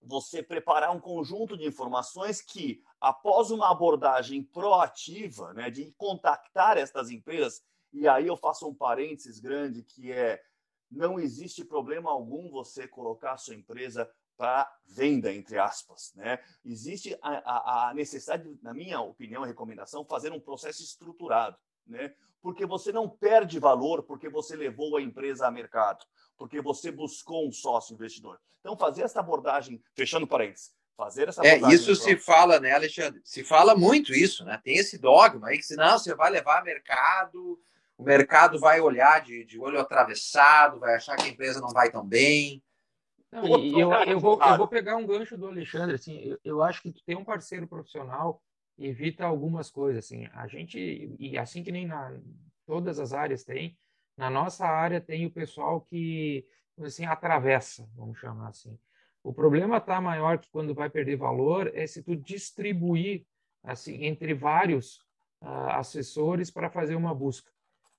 [0.02, 7.10] você preparar um conjunto de informações que, após uma abordagem proativa, né, de contactar estas
[7.12, 7.62] empresas,
[7.94, 10.42] e aí eu faço um parênteses grande que é
[10.90, 16.12] não existe problema algum você colocar a sua empresa para venda, entre aspas.
[16.16, 16.40] Né?
[16.66, 21.58] Existe a, a, a, necessidade, na minha opinião e recomendação, fazer um processo estruturado.
[21.86, 22.14] Né?
[22.42, 26.06] Porque você não perde valor porque você levou a empresa a mercado
[26.42, 28.40] porque você buscou um sócio investidor.
[28.60, 33.22] Então, fazer essa abordagem, fechando parênteses, fazer essa É, isso se fala, né, Alexandre?
[33.24, 34.60] Se fala muito isso, né?
[34.64, 37.60] Tem esse dogma aí que senão você vai levar mercado,
[37.96, 41.92] o mercado vai olhar de, de olho atravessado, vai achar que a empresa não vai
[41.92, 42.64] tão bem.
[43.32, 46.82] Não, eu, eu, vou, eu vou pegar um gancho do Alexandre, assim, eu, eu acho
[46.82, 48.42] que tu tem um parceiro profissional
[48.86, 52.20] evita algumas coisas, assim, a gente, e assim que nem na
[52.66, 53.78] todas as áreas tem,
[54.18, 56.46] na nossa área tem o pessoal que
[56.80, 58.78] assim atravessa, vamos chamar assim.
[59.24, 63.26] O problema está maior que quando vai perder valor é se tu distribuir
[63.64, 64.98] assim entre vários
[65.42, 67.52] uh, assessores para fazer uma busca.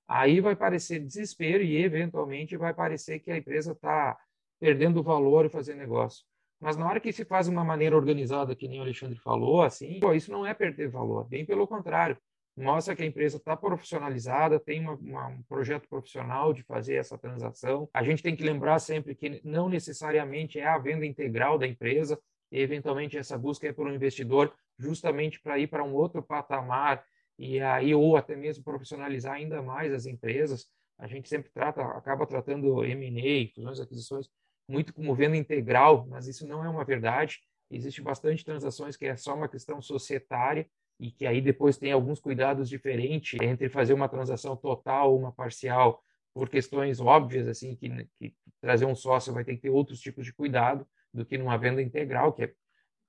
[0.07, 4.17] Aí vai parecer desespero e eventualmente vai parecer que a empresa está
[4.59, 6.25] perdendo valor e fazer negócio.
[6.63, 9.61] Mas na hora que se faz de uma maneira organizada, que nem o Alexandre falou,
[9.61, 12.17] assim, pô, isso não é perder valor, bem pelo contrário
[12.55, 17.17] mostra que a empresa está profissionalizada, tem uma, uma, um projeto profissional de fazer essa
[17.17, 17.89] transação.
[17.93, 22.19] A gente tem que lembrar sempre que não necessariamente é a venda integral da empresa,
[22.51, 27.03] e eventualmente essa busca é por um investidor justamente para ir para um outro patamar
[27.37, 30.67] e aí ou até mesmo profissionalizar ainda mais as empresas.
[30.99, 34.29] A gente sempre trata, acaba tratando M&A, fusões, aquisições,
[34.67, 37.39] muito como venda integral, mas isso não é uma verdade.
[37.69, 40.67] Existe bastante transações que é só uma questão societária
[40.99, 45.31] e que aí depois tem alguns cuidados diferentes entre fazer uma transação total ou uma
[45.31, 49.99] parcial por questões óbvias assim que, que, trazer um sócio vai ter que ter outros
[49.99, 52.53] tipos de cuidado do que numa venda integral que é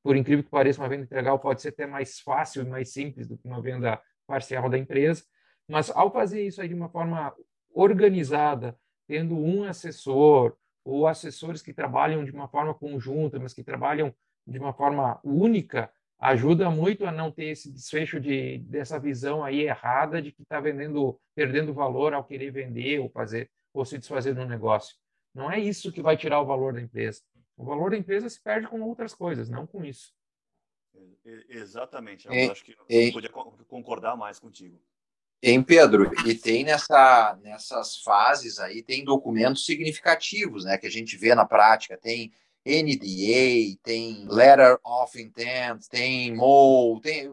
[0.02, 3.26] por incrível que pareça uma venda integral pode ser até mais fácil e mais simples
[3.26, 5.22] do que uma venda parcial da empresa
[5.68, 7.34] mas ao fazer isso aí de uma forma
[7.72, 14.14] organizada tendo um assessor ou assessores que trabalham de uma forma conjunta mas que trabalham
[14.46, 19.60] de uma forma única ajuda muito a não ter esse desfecho de, dessa visão aí
[19.60, 24.34] errada de que está vendendo, perdendo valor ao querer vender ou fazer ou se desfazer
[24.34, 24.96] do negócio.
[25.34, 27.20] Não é isso que vai tirar o valor da empresa.
[27.56, 30.14] O valor da empresa se perde com outras coisas, não com isso.
[31.48, 32.26] Exatamente.
[32.26, 33.30] Eu acho que não podia
[33.66, 34.80] concordar mais contigo.
[35.44, 41.18] Tem, Pedro, e tem nessa, nessas fases aí, tem documentos significativos, né, que a gente
[41.18, 41.98] vê na prática.
[41.98, 42.32] Tem
[42.64, 47.30] NDA, tem Letter of Intent, tem MOU, tem...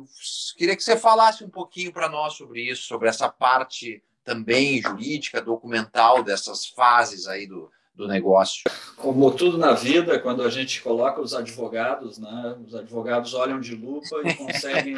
[0.58, 5.42] queria que você falasse um pouquinho para nós sobre isso, sobre essa parte também jurídica,
[5.42, 8.64] documental dessas fases aí do, do negócio.
[8.98, 13.74] Como tudo na vida, quando a gente coloca os advogados, né, os advogados olham de
[13.74, 14.98] lupa e conseguem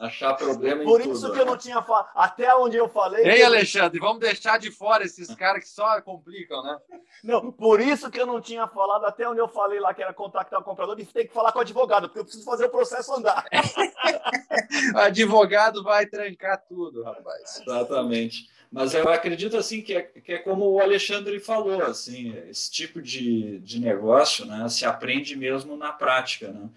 [0.00, 1.34] achar problema Por em isso tudo.
[1.34, 2.08] que eu não tinha falado.
[2.14, 3.22] Até onde eu falei.
[3.22, 6.78] Ei, Alexandre, vamos deixar de fora esses caras que só complicam, né?
[7.22, 10.14] Não, por isso que eu não tinha falado até onde eu falei lá que era
[10.14, 12.70] contactar o comprador e tem que falar com o advogado, porque eu preciso fazer o
[12.70, 13.44] processo andar.
[14.96, 17.60] advogado vai trancar tudo, rapaz.
[17.60, 18.48] Exatamente.
[18.72, 23.02] Mas eu acredito assim que é, que é como o Alexandre falou, assim, esse tipo
[23.02, 26.70] de, de negócio, né, se aprende mesmo na prática, né?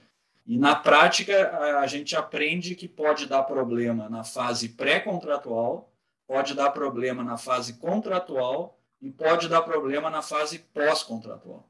[0.46, 5.94] E na prática, a gente aprende que pode dar problema na fase pré-contratual,
[6.28, 11.70] pode dar problema na fase contratual e pode dar problema na fase pós-contratual.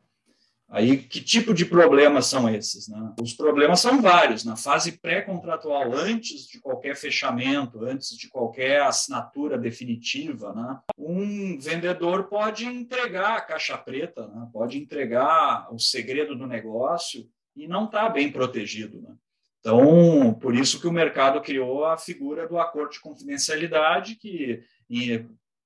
[0.70, 2.88] Aí, que tipo de problemas são esses?
[2.88, 3.14] Né?
[3.22, 4.44] Os problemas são vários.
[4.44, 10.80] Na fase pré-contratual, antes de qualquer fechamento, antes de qualquer assinatura definitiva, né?
[10.98, 14.48] um vendedor pode entregar a caixa preta, né?
[14.52, 19.02] pode entregar o segredo do negócio e não está bem protegido.
[19.02, 19.16] Né?
[19.60, 24.64] Então, por isso que o mercado criou a figura do acordo de confidencialidade, que,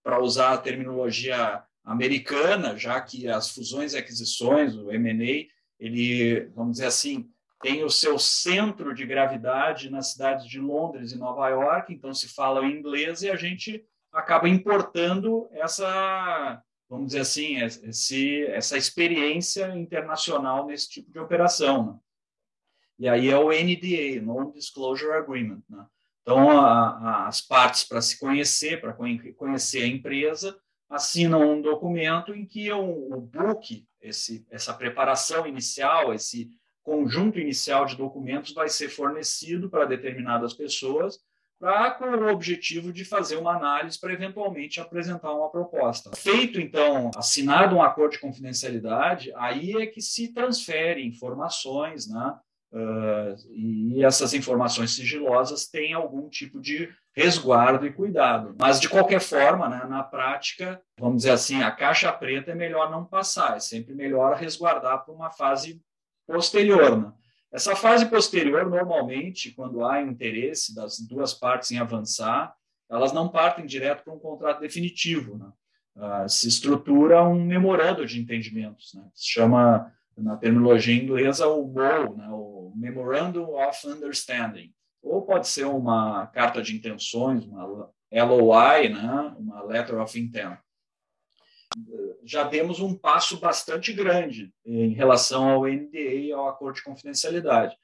[0.04, 5.48] para usar a terminologia americana, já que as fusões e aquisições, o M&A,
[5.80, 7.30] ele, vamos dizer assim,
[7.62, 12.28] tem o seu centro de gravidade nas cidades de Londres e Nova York, então se
[12.28, 19.76] fala em inglês e a gente acaba importando essa vamos dizer assim, esse, essa experiência
[19.76, 21.88] internacional nesse tipo de operação.
[21.88, 22.00] Né?
[23.00, 25.62] E aí é o NDA, Non-Disclosure Agreement.
[25.70, 25.86] Né?
[26.22, 28.94] Então, a, a, as partes, para se conhecer, para
[29.36, 30.58] conhecer a empresa,
[30.90, 36.50] assinam um documento em que o, o book, esse, essa preparação inicial, esse
[36.82, 41.20] conjunto inicial de documentos vai ser fornecido para determinadas pessoas
[41.60, 46.12] pra, com o objetivo de fazer uma análise para eventualmente apresentar uma proposta.
[46.16, 52.36] Feito, então, assinado um acordo de confidencialidade, aí é que se transfere informações, né?
[52.70, 58.56] Uh, e essas informações sigilosas têm algum tipo de resguardo e cuidado.
[58.60, 62.92] Mas, de qualquer forma, né, na prática, vamos dizer assim, a caixa preta é melhor
[62.92, 65.82] não passar, é sempre melhor resguardar para uma fase
[66.28, 67.00] posterior.
[67.00, 67.12] Né?
[67.52, 72.54] Essa fase posterior, normalmente, quando há interesse das duas partes em avançar,
[72.90, 75.38] elas não partem direto para um contrato definitivo.
[75.38, 75.52] Né?
[75.96, 79.04] Uh, se estrutura um memorando de entendimentos, né?
[79.14, 82.28] se chama, na terminologia inglesa, o MOU, né?
[82.30, 84.74] o Memorandum of Understanding.
[85.02, 89.36] Ou pode ser uma carta de intenções, uma LOI, né?
[89.38, 90.60] uma Letter of Intent
[92.24, 97.76] já demos um passo bastante grande em relação ao NDA e ao acordo de confidencialidade.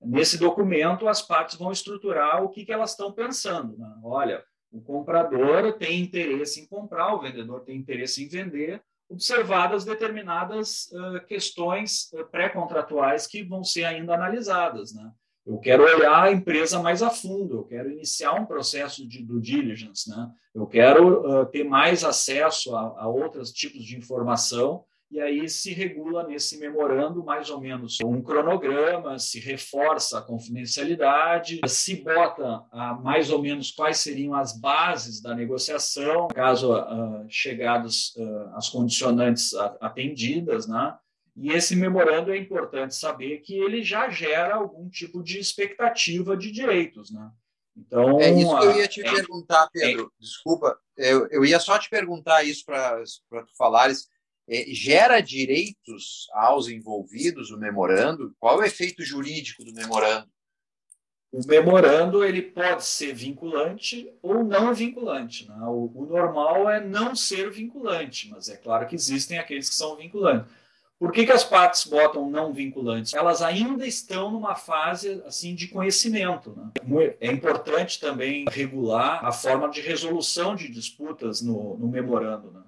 [0.00, 3.76] Nesse documento, as partes vão estruturar o que, que elas estão pensando.
[3.76, 3.92] Né?
[4.04, 10.86] Olha, o comprador tem interesse em comprar, o vendedor tem interesse em vender, observadas determinadas
[10.92, 14.94] uh, questões pré-contratuais que vão ser ainda analisadas.
[14.94, 15.10] Né?
[15.48, 19.40] Eu quero olhar a empresa mais a fundo, eu quero iniciar um processo de due
[19.40, 20.30] diligence, né?
[20.54, 25.72] eu quero uh, ter mais acesso a, a outros tipos de informação, e aí se
[25.72, 32.62] regula nesse memorando mais ou menos um cronograma, se reforça a confidencialidade, se bota
[33.02, 39.54] mais ou menos quais seriam as bases da negociação, caso uh, chegados uh, as condicionantes
[39.80, 40.94] atendidas, né?
[41.40, 46.50] E esse memorando é importante saber que ele já gera algum tipo de expectativa de
[46.50, 47.30] direitos, né?
[47.76, 50.12] Então, é isso que eu ia te é, perguntar, Pedro.
[50.12, 54.08] É, Desculpa, eu, eu ia só te perguntar isso para tu falares.
[54.50, 58.34] É, gera direitos aos envolvidos o memorando?
[58.40, 60.28] Qual é o efeito jurídico do memorando?
[61.30, 65.46] O memorando ele pode ser vinculante ou não vinculante.
[65.46, 65.54] Né?
[65.66, 69.94] O, o normal é não ser vinculante, mas é claro que existem aqueles que são
[69.96, 70.50] vinculantes.
[70.98, 73.14] Por que, que as partes botam não vinculantes?
[73.14, 76.52] Elas ainda estão numa fase assim de conhecimento.
[76.56, 77.14] Né?
[77.20, 82.50] É importante também regular a forma de resolução de disputas no, no memorando.
[82.50, 82.62] Né?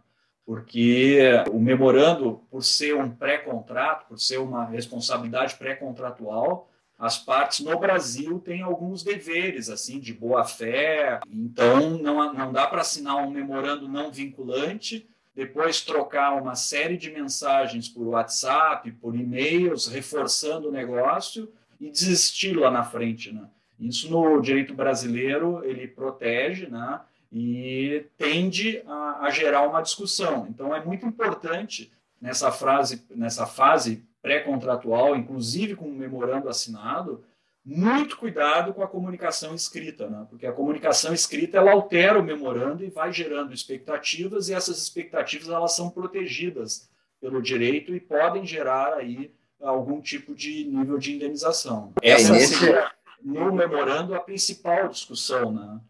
[0.47, 1.19] Porque
[1.51, 8.39] o memorando, por ser um pré-contrato, por ser uma responsabilidade pré-contratual, as partes no Brasil
[8.39, 11.19] têm alguns deveres assim de boa fé.
[11.29, 15.09] Então não, não dá para assinar um memorando não vinculante
[15.41, 21.51] depois trocar uma série de mensagens por WhatsApp, por e-mails, reforçando o negócio
[21.81, 23.49] e desistir lá na frente, né?
[23.81, 27.01] Isso no direito brasileiro ele protege, né?
[27.33, 30.47] E tende a, a gerar uma discussão.
[30.51, 37.25] Então é muito importante nessa, frase, nessa fase pré-contratual, inclusive com o memorando assinado,
[37.65, 40.27] muito cuidado com a comunicação escrita, né?
[40.29, 45.49] porque a comunicação escrita ela altera o memorando e vai gerando expectativas e essas expectativas
[45.49, 51.93] elas são protegidas pelo direito e podem gerar aí algum tipo de nível de indenização.
[52.03, 52.55] É, Essa nesse...
[52.55, 52.91] seria
[53.23, 55.81] no memorando a principal discussão, né?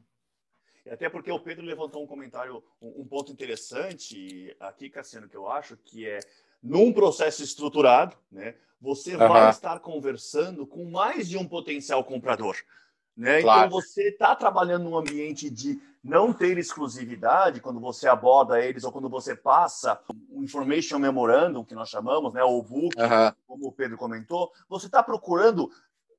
[0.90, 5.76] Até porque o Pedro levantou um comentário, um, ponto interessante aqui, Cassiano, que eu acho
[5.76, 6.18] que é
[6.60, 8.56] num processo estruturado, né?
[8.80, 9.28] Você uhum.
[9.28, 12.56] vai estar conversando com mais de um potencial comprador.
[13.16, 13.42] Né?
[13.42, 13.66] Claro.
[13.66, 18.92] Então você está trabalhando num ambiente de não ter exclusividade quando você aborda eles ou
[18.92, 23.32] quando você passa o information memorandum que nós chamamos, né, o book, uhum.
[23.46, 25.70] como o Pedro comentou, você está procurando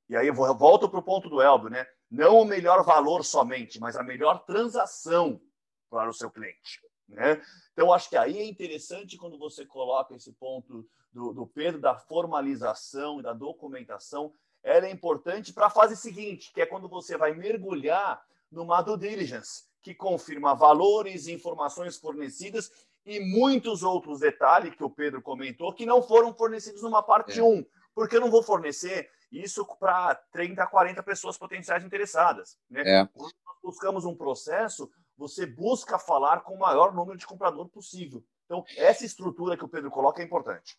[0.08, 1.86] e aí eu volto para o ponto do Elbio, né?
[2.10, 5.40] Não o melhor valor somente, mas a melhor transação
[5.88, 6.80] para o seu cliente.
[7.08, 7.42] Né?
[7.72, 11.96] Então, acho que aí é interessante quando você coloca esse ponto do, do Pedro, da
[11.96, 17.16] formalização e da documentação, ela é importante para a fase seguinte, que é quando você
[17.16, 22.70] vai mergulhar numa due diligence, que confirma valores, informações fornecidas
[23.04, 27.42] e muitos outros detalhes que o Pedro comentou que não foram fornecidos numa parte é.
[27.42, 32.58] 1, porque eu não vou fornecer isso para 30, 40 pessoas potenciais interessadas.
[32.70, 32.82] Né?
[32.84, 33.08] É.
[33.12, 38.24] Quando nós buscamos um processo, você busca falar com o maior número de comprador possível.
[38.46, 40.76] Então, essa estrutura que o Pedro coloca é importante.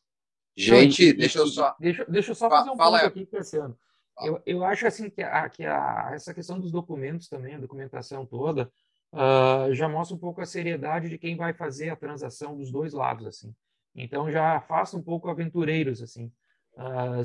[0.56, 1.76] Gente, deixa eu só.
[1.80, 3.78] Deixa, deixa eu só fazer um Fala, ponto aqui, Cassiano.
[4.22, 8.26] Eu, eu acho assim que, a, que a, essa questão dos documentos também, a documentação
[8.26, 8.72] toda,
[9.12, 12.93] uh, já mostra um pouco a seriedade de quem vai fazer a transação dos dois
[12.93, 13.56] lados, assim.
[13.96, 16.32] Então já faça um pouco aventureiros, assim.
[16.76, 17.22] Uh,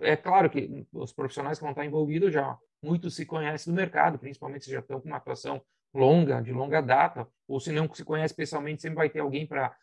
[0.00, 4.18] é claro que os profissionais que vão estar envolvidos já muitos se conhecem do mercado,
[4.18, 5.60] principalmente se já estão com uma atuação
[5.92, 9.74] longa, de longa data, ou se não se conhece pessoalmente, sempre vai ter alguém para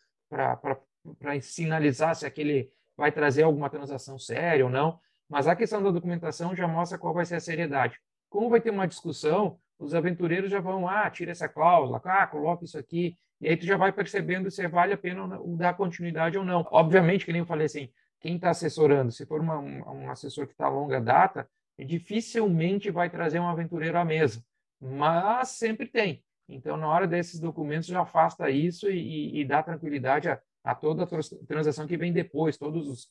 [1.40, 4.98] sinalizar se aquele vai trazer alguma transação séria ou não.
[5.28, 8.00] Mas a questão da documentação já mostra qual vai ser a seriedade.
[8.28, 12.64] Como vai ter uma discussão, os aventureiros já vão, ah, tira essa cláusula, ah, coloca
[12.64, 16.44] isso aqui, e aí tu já vai percebendo se vale a pena dar continuidade ou
[16.44, 16.66] não.
[16.70, 17.88] Obviamente, que nem eu falei assim,
[18.20, 23.08] quem está assessorando, se for uma, um, assessor que está a longa data, dificilmente vai
[23.08, 24.42] trazer um aventureiro à mesa
[24.80, 26.22] mas sempre tem.
[26.48, 31.04] Então, na hora desses documentos, já afasta isso e, e dá tranquilidade a, a, toda
[31.04, 33.08] a transação que vem depois, todos os,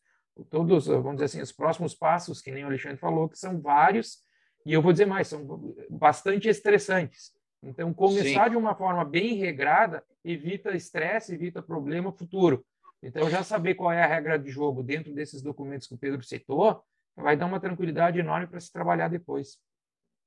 [0.50, 4.20] todos, vamos dizer assim, os próximos passos, que nem o Alexandre falou, que são vários,
[4.66, 7.32] e eu vou dizer mais, são bastante estressantes.
[7.62, 8.52] Então, começar Sim.
[8.52, 12.66] de uma forma bem regrada evita estresse, evita problema futuro.
[13.02, 16.24] Então, já saber qual é a regra de jogo dentro desses documentos que o Pedro
[16.24, 16.84] citou,
[17.16, 19.58] vai dar uma tranquilidade enorme para se trabalhar depois.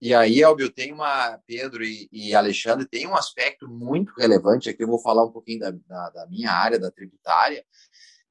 [0.01, 1.39] E aí, Elbio, tem uma.
[1.47, 4.83] Pedro e, e, Alexandre, tem um aspecto muito relevante aqui.
[4.83, 7.63] Eu vou falar um pouquinho da, da, da minha área, da tributária,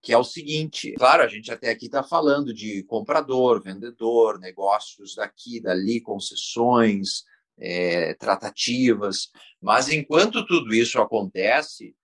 [0.01, 5.13] que é o seguinte: claro, a gente até aqui está falando de comprador, vendedor, negócios
[5.13, 7.23] daqui, dali, concessões,
[7.59, 9.29] é, tratativas,
[9.61, 11.95] mas enquanto tudo isso acontece,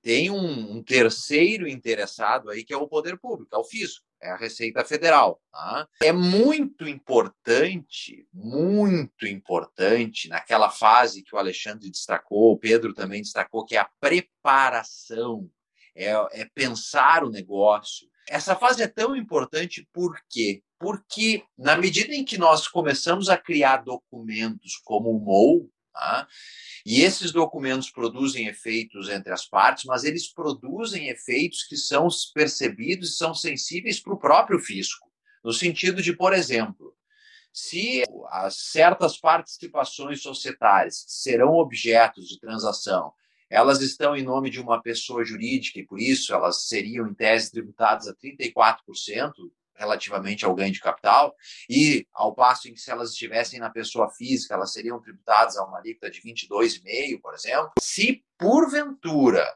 [0.00, 4.30] tem um, um terceiro interessado aí que é o poder público, é o fisco é
[4.30, 5.42] a Receita Federal.
[5.50, 5.88] Tá?
[6.00, 13.64] É muito importante, muito importante, naquela fase que o Alexandre destacou, o Pedro também destacou,
[13.64, 15.50] que é a preparação,
[15.94, 18.08] é, é pensar o negócio.
[18.28, 20.62] Essa fase é tão importante por quê?
[20.78, 26.26] Porque, na medida em que nós começamos a criar documentos como o MOU, Tá?
[26.86, 33.10] E esses documentos produzem efeitos entre as partes, mas eles produzem efeitos que são percebidos
[33.10, 35.10] e são sensíveis para o próprio fisco.
[35.44, 36.96] No sentido de, por exemplo,
[37.52, 43.12] se as certas participações societárias serão objetos de transação,
[43.50, 47.50] elas estão em nome de uma pessoa jurídica e por isso elas seriam, em tese,
[47.50, 49.32] tributadas a 34%,
[49.82, 51.34] relativamente ao ganho de capital,
[51.68, 55.64] e ao passo em que se elas estivessem na pessoa física, elas seriam tributadas a
[55.64, 57.72] uma alíquota de 22,5%, por exemplo.
[57.80, 59.46] Se porventura,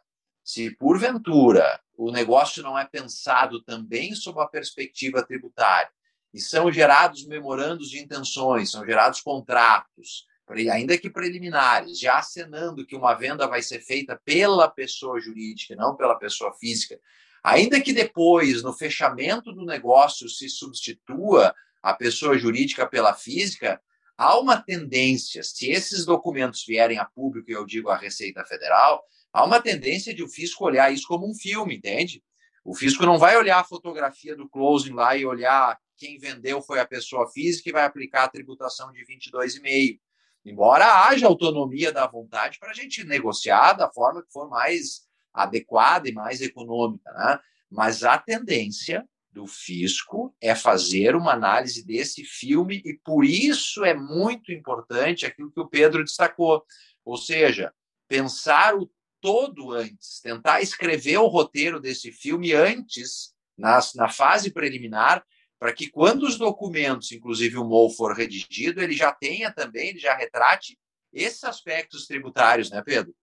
[0.45, 5.91] se porventura o negócio não é pensado também sob a perspectiva tributária,
[6.35, 10.27] e são gerados memorandos de intenções, são gerados contratos,
[10.71, 15.97] ainda que preliminares, já acenando que uma venda vai ser feita pela pessoa jurídica, não
[15.97, 17.01] pela pessoa física,
[17.47, 23.81] Ainda que depois, no fechamento do negócio, se substitua a pessoa jurídica pela física,
[24.19, 29.01] há uma tendência, se esses documentos vierem a público, e eu digo a Receita Federal,
[29.33, 32.21] há uma tendência de o fisco olhar isso como um filme, entende?
[32.65, 36.81] O fisco não vai olhar a fotografia do closing lá e olhar quem vendeu foi
[36.81, 40.01] a pessoa física e vai aplicar a tributação de 22,5.
[40.45, 45.06] Embora haja autonomia da vontade para a gente negociar da forma que for mais
[45.43, 47.39] adequada e mais econômica, né?
[47.71, 53.93] Mas a tendência do fisco é fazer uma análise desse filme e por isso é
[53.93, 56.65] muito importante aquilo que o Pedro destacou,
[57.05, 57.73] ou seja,
[58.09, 65.25] pensar o todo antes, tentar escrever o roteiro desse filme antes, nas, na fase preliminar,
[65.59, 69.99] para que quando os documentos, inclusive o MOU, for redigido, ele já tenha também, ele
[69.99, 70.79] já retrate
[71.13, 73.15] esses aspectos tributários, né, Pedro?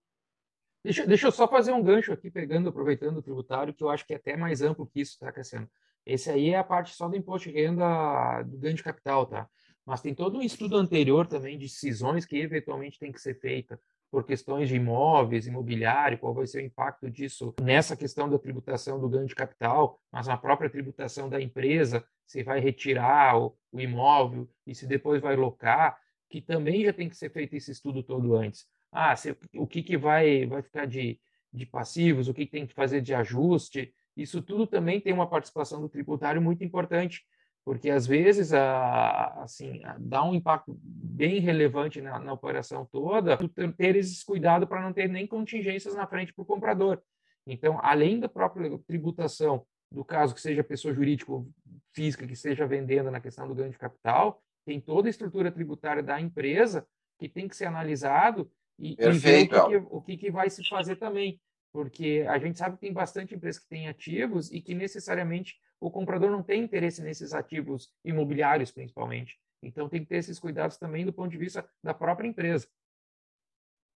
[0.84, 4.06] Deixa, deixa eu só fazer um gancho aqui, pegando, aproveitando o tributário, que eu acho
[4.06, 5.68] que é até mais amplo que isso, tá, Cassiano?
[6.04, 9.48] Esse aí é a parte só do imposto de renda do ganho de capital, tá?
[9.86, 13.80] Mas tem todo um estudo anterior também de decisões que eventualmente tem que ser feita
[14.10, 19.00] por questões de imóveis, imobiliário, qual vai ser o impacto disso nessa questão da tributação
[19.00, 23.80] do ganho de capital, mas na própria tributação da empresa, se vai retirar o, o
[23.80, 28.02] imóvel e se depois vai locar, que também já tem que ser feito esse estudo
[28.02, 28.66] todo antes.
[28.94, 31.18] Ah, se, o que, que vai, vai ficar de,
[31.52, 35.28] de passivos, o que, que tem que fazer de ajuste, isso tudo também tem uma
[35.28, 37.24] participação do tributário muito importante,
[37.64, 43.36] porque às vezes a, assim dá um impacto bem relevante na, na operação toda,
[43.76, 47.02] ter esse cuidado para não ter nem contingências na frente para o comprador.
[47.44, 51.48] Então, além da própria tributação, do caso que seja pessoa jurídica ou
[51.92, 56.02] física que esteja vendendo na questão do ganho de capital, tem toda a estrutura tributária
[56.02, 56.86] da empresa
[57.18, 60.50] que tem que ser analisado e, e ver o, que, que, o que, que vai
[60.50, 61.40] se fazer também
[61.74, 65.90] porque a gente sabe que tem bastante empresas que têm ativos e que necessariamente o
[65.90, 69.36] comprador não tem interesse nesses ativos imobiliários, principalmente.
[69.60, 72.68] Então tem que ter esses cuidados também do ponto de vista da própria empresa.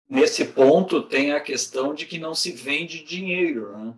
[0.09, 3.95] Nesse ponto tem a questão de que não se vende dinheiro, né?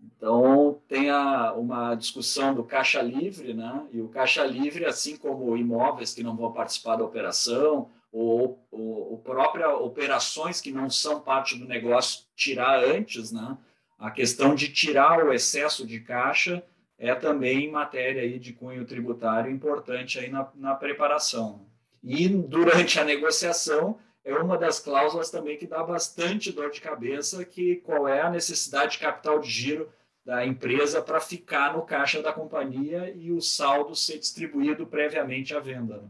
[0.00, 3.84] Então tem a, uma discussão do caixa livre, né?
[3.92, 9.12] E o caixa livre, assim como imóveis que não vão participar da operação, ou, ou,
[9.12, 13.56] ou própria operações que não são parte do negócio tirar antes, né?
[13.98, 16.62] A questão de tirar o excesso de caixa
[16.96, 21.66] é também matéria aí de cunho tributário importante aí na, na preparação.
[22.02, 27.44] E durante a negociação é uma das cláusulas também que dá bastante dor de cabeça,
[27.44, 29.92] que qual é a necessidade de capital de giro
[30.24, 35.60] da empresa para ficar no caixa da companhia e o saldo ser distribuído previamente à
[35.60, 35.98] venda.
[35.98, 36.08] Né?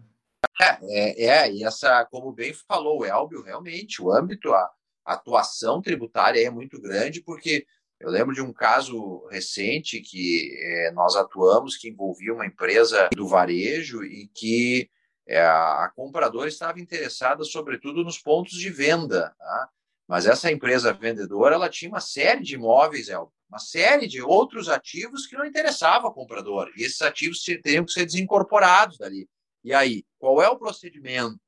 [0.60, 4.70] É, é, é, e essa, como bem falou o Elbio, realmente, o âmbito, a,
[5.08, 7.66] atuação tributária é muito grande, porque
[7.98, 13.26] eu lembro de um caso recente que é, nós atuamos, que envolvia uma empresa do
[13.26, 14.88] varejo e que
[15.26, 19.34] é, a compradora estava interessada, sobretudo, nos pontos de venda.
[19.38, 19.68] Tá?
[20.06, 24.68] Mas essa empresa vendedora ela tinha uma série de imóveis, Elbio, uma série de outros
[24.68, 26.70] ativos que não interessavam ao comprador.
[26.76, 29.28] E esses ativos teriam que ser desincorporados dali.
[29.68, 31.38] E aí, qual é o procedimento?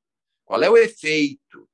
[0.45, 1.67] Qual é o efeito?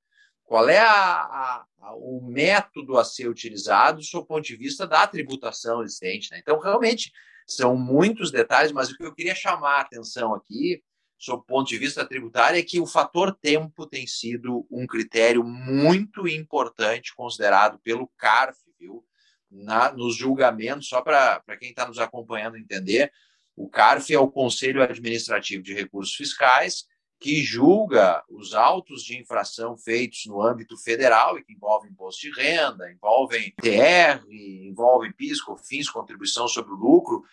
[0.46, 5.84] Qual é a, a, o método a ser utilizado do ponto de vista da tributação
[5.84, 6.32] existente?
[6.32, 6.40] Né?
[6.40, 7.12] Então, realmente,
[7.46, 10.82] são muitos detalhes, mas o que eu queria chamar a atenção aqui,
[11.18, 15.44] sob o ponto de vista tributário, é que o fator tempo tem sido um critério
[15.44, 19.06] muito importante considerado pelo CARF, viu?
[19.52, 23.12] Na, nos julgamentos, só para quem está nos acompanhando entender,
[23.58, 26.86] o CARF é o Conselho Administrativo de Recursos Fiscais,
[27.20, 32.40] que julga os autos de infração feitos no âmbito federal e que envolvem imposto de
[32.40, 37.24] renda, envolvem TR, envolvem PIS, COFINS, contribuição sobre o lucro,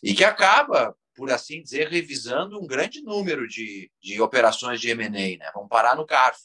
[0.00, 5.10] e que acaba, por assim dizer, revisando um grande número de, de operações de M&A,
[5.10, 5.50] né?
[5.52, 6.42] Vamos parar no CARF.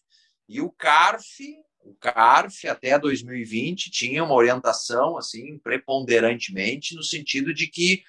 [0.50, 1.44] E o CARF,
[1.82, 8.02] o CARF até 2020 tinha uma orientação assim preponderantemente no sentido de que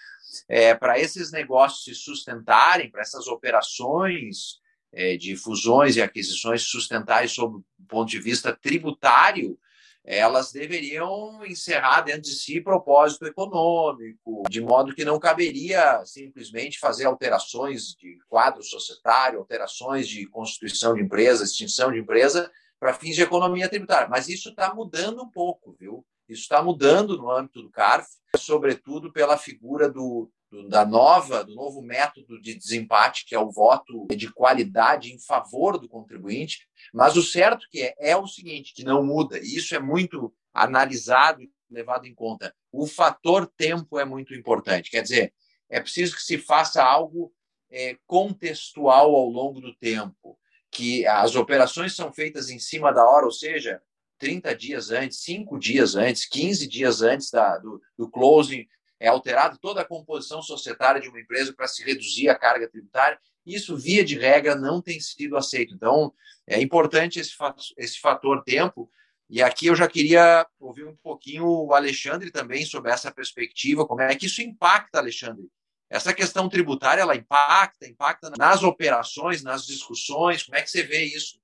[0.49, 4.61] é, para esses negócios se sustentarem, para essas operações
[4.93, 9.59] é, de fusões e aquisições sustentáveis sob o ponto de vista tributário,
[10.05, 17.05] elas deveriam encerrar dentro de si propósito econômico, de modo que não caberia simplesmente fazer
[17.05, 23.23] alterações de quadro societário, alterações de constituição de empresa, extinção de empresa, para fins de
[23.23, 24.09] economia tributária.
[24.09, 26.03] Mas isso está mudando um pouco, viu?
[26.29, 31.55] Isso está mudando no âmbito do CARF, sobretudo pela figura do, do, da nova, do
[31.55, 36.69] novo método de desempate, que é o voto de qualidade em favor do contribuinte.
[36.93, 40.35] Mas o certo que é, é o seguinte, que não muda, e isso é muito
[40.53, 42.55] analisado e levado em conta.
[42.73, 44.91] O fator tempo é muito importante.
[44.91, 45.35] Quer dizer,
[45.71, 47.33] é preciso que se faça algo
[47.71, 50.39] é, contextual ao longo do tempo,
[50.71, 53.81] que as operações são feitas em cima da hora, ou seja,
[54.19, 58.67] 30 dias antes, 5 dias antes, 15 dias antes da, do, do closing,
[59.01, 63.19] é alterada toda a composição societária de uma empresa para se reduzir a carga tributária.
[63.47, 65.75] Isso, via de regra, não tem sido aceito.
[65.75, 66.13] Então,
[66.47, 67.35] é importante esse,
[67.77, 68.91] esse fator tempo,
[69.31, 74.01] E aqui eu já queria ouvir um pouquinho o Alexandre também sobre essa perspectiva, como
[74.01, 75.47] é que isso impacta, Alexandre?
[75.91, 81.05] Essa questão tributária, ela impacta, impacta nas operações, nas discussões, como é que você vê
[81.05, 81.39] isso?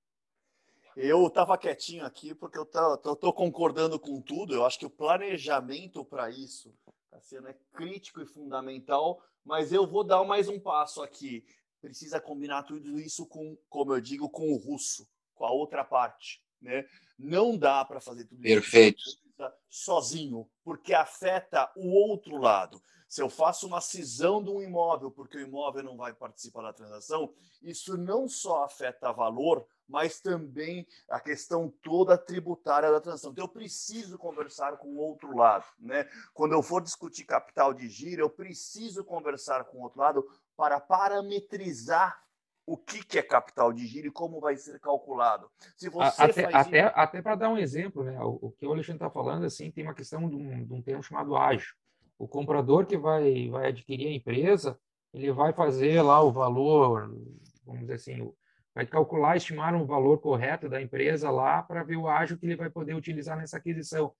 [0.96, 4.54] Eu estava quietinho aqui porque eu estou concordando com tudo.
[4.54, 6.72] Eu acho que o planejamento para isso
[7.24, 11.44] sendo é crítico e fundamental, mas eu vou dar mais um passo aqui.
[11.80, 16.42] Precisa combinar tudo isso com, como eu digo, com o russo, com a outra parte.
[16.60, 16.86] Né?
[17.18, 19.02] Não dá para fazer tudo Perfeito.
[19.68, 22.82] Sozinho, porque afeta o outro lado.
[23.08, 26.72] Se eu faço uma cisão de um imóvel porque o imóvel não vai participar da
[26.72, 27.32] transação,
[27.62, 33.30] isso não só afeta valor, mas também a questão toda tributária da transação.
[33.30, 35.64] Então, eu preciso conversar com o outro lado.
[35.78, 36.08] Né?
[36.32, 40.26] Quando eu for discutir capital de giro, eu preciso conversar com o outro lado
[40.56, 42.23] para parametrizar
[42.66, 45.50] o que, que é capital de giro e como vai ser calculado.
[45.76, 46.92] Se você até, até, isso...
[46.94, 48.18] até para dar um exemplo, né?
[48.20, 50.82] o, o que o Alexandre está falando, assim, tem uma questão de um, de um
[50.82, 51.74] termo chamado ágil.
[52.18, 54.78] O comprador que vai, vai adquirir a empresa,
[55.12, 57.14] ele vai fazer lá o valor,
[57.64, 58.32] vamos dizer assim,
[58.74, 62.56] vai calcular, estimar um valor correto da empresa lá para ver o ágio que ele
[62.56, 64.12] vai poder utilizar nessa aquisição.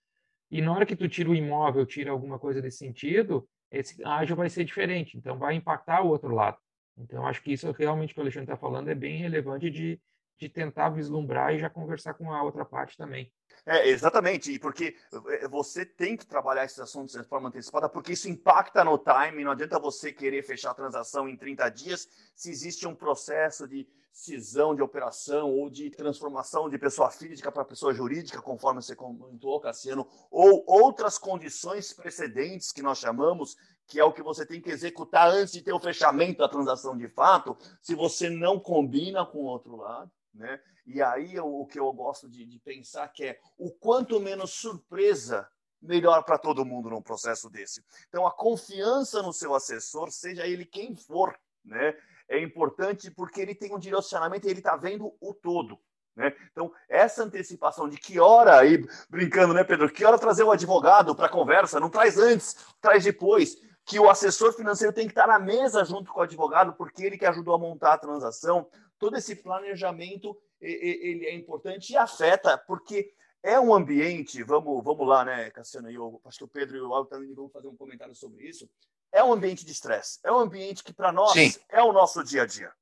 [0.50, 4.36] E na hora que tu tira o imóvel, tira alguma coisa desse sentido, esse ágio
[4.36, 6.58] vai ser diferente, então vai impactar o outro lado.
[6.96, 10.00] Então, acho que isso realmente que o Alexandre está falando é bem relevante de,
[10.38, 13.32] de tentar vislumbrar e já conversar com a outra parte também.
[13.66, 14.96] É, exatamente, porque
[15.30, 19.42] eh, você tem que trabalhar esses assuntos de forma antecipada, porque isso impacta no time,
[19.42, 23.88] não adianta você querer fechar a transação em 30 dias se existe um processo de
[24.14, 29.58] cisão de operação ou de transformação de pessoa física para pessoa jurídica, conforme você comentou,
[29.60, 33.56] Cassiano, ou outras condições precedentes que nós chamamos,
[33.86, 36.96] que é o que você tem que executar antes de ter o fechamento da transação
[36.96, 40.10] de fato, se você não combina com o outro lado.
[40.32, 40.60] Né?
[40.86, 45.48] E aí o que eu gosto de, de pensar que é o quanto menos surpresa
[45.80, 47.84] melhor para todo mundo num processo desse.
[48.08, 51.94] Então, a confiança no seu assessor, seja ele quem for, né,
[52.28, 55.78] é importante porque ele tem um direcionamento e ele está vendo o todo.
[56.16, 56.34] Né?
[56.52, 59.90] Então, essa antecipação de que hora, aí, brincando, né, Pedro?
[59.90, 61.80] Que hora trazer o advogado para a conversa?
[61.80, 63.56] Não traz antes, traz depois.
[63.84, 67.18] Que o assessor financeiro tem que estar na mesa junto com o advogado, porque ele
[67.18, 68.66] que ajudou a montar a transação
[68.98, 73.12] todo esse planejamento ele é importante e afeta, porque
[73.42, 76.80] é um ambiente, vamos, vamos lá, né, Cassiano, e eu acho que o Pedro e
[76.80, 78.66] o Aldo também vão fazer um comentário sobre isso,
[79.12, 81.54] é um ambiente de estresse, é um ambiente que para nós Sim.
[81.68, 82.72] é o nosso dia a dia.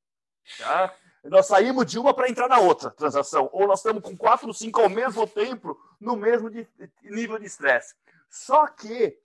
[0.58, 0.94] Tá?
[1.24, 4.54] Nós saímos de uma para entrar na outra transação, ou nós estamos com quatro ou
[4.54, 6.68] cinco ao mesmo tempo no mesmo de,
[7.02, 7.96] nível de estresse.
[8.30, 9.18] Só que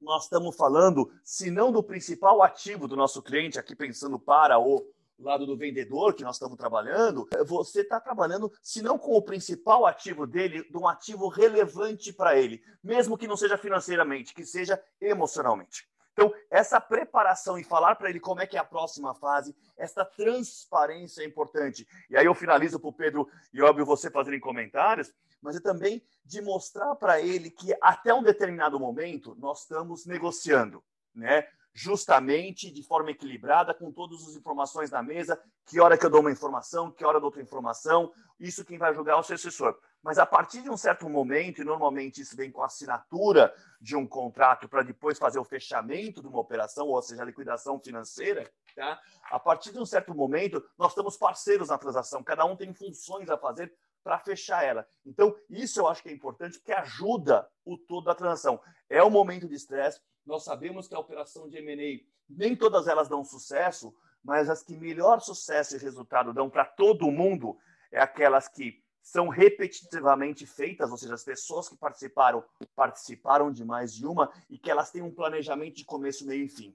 [0.00, 4.86] nós estamos falando, se não do principal ativo do nosso cliente, aqui pensando para o
[5.18, 9.22] lado do vendedor que nós estamos trabalhando, é, você está trabalhando, se não com o
[9.22, 14.44] principal ativo dele, de um ativo relevante para ele, mesmo que não seja financeiramente, que
[14.44, 15.88] seja emocionalmente.
[16.12, 20.04] Então, essa preparação e falar para ele como é que é a próxima fase, essa
[20.04, 21.86] transparência é importante.
[22.10, 26.02] E aí eu finalizo para o Pedro e, óbvio, você fazerem comentários, mas é também
[26.24, 30.82] de mostrar para ele que até um determinado momento nós estamos negociando,
[31.14, 31.46] né?
[31.78, 36.20] justamente de forma equilibrada, com todas as informações na mesa, que hora que eu dou
[36.20, 39.36] uma informação, que hora eu dou outra informação, isso quem vai julgar é o seu
[39.36, 39.78] assessor.
[40.02, 43.94] Mas a partir de um certo momento, e normalmente isso vem com a assinatura de
[43.94, 48.50] um contrato para depois fazer o fechamento de uma operação, ou seja, a liquidação financeira,
[48.74, 49.00] tá?
[49.30, 53.30] a partir de um certo momento, nós estamos parceiros na transação, cada um tem funções
[53.30, 53.72] a fazer
[54.08, 54.88] para fechar ela.
[55.04, 58.58] Então, isso eu acho que é importante, porque ajuda o todo da transação.
[58.88, 63.06] É um momento de estresse, nós sabemos que a operação de M&A, nem todas elas
[63.06, 63.94] dão sucesso,
[64.24, 67.58] mas as que melhor sucesso e resultado dão para todo mundo
[67.92, 72.42] é aquelas que são repetitivamente feitas, ou seja, as pessoas que participaram
[72.74, 76.48] participaram de mais de uma e que elas têm um planejamento de começo, meio e
[76.48, 76.74] fim.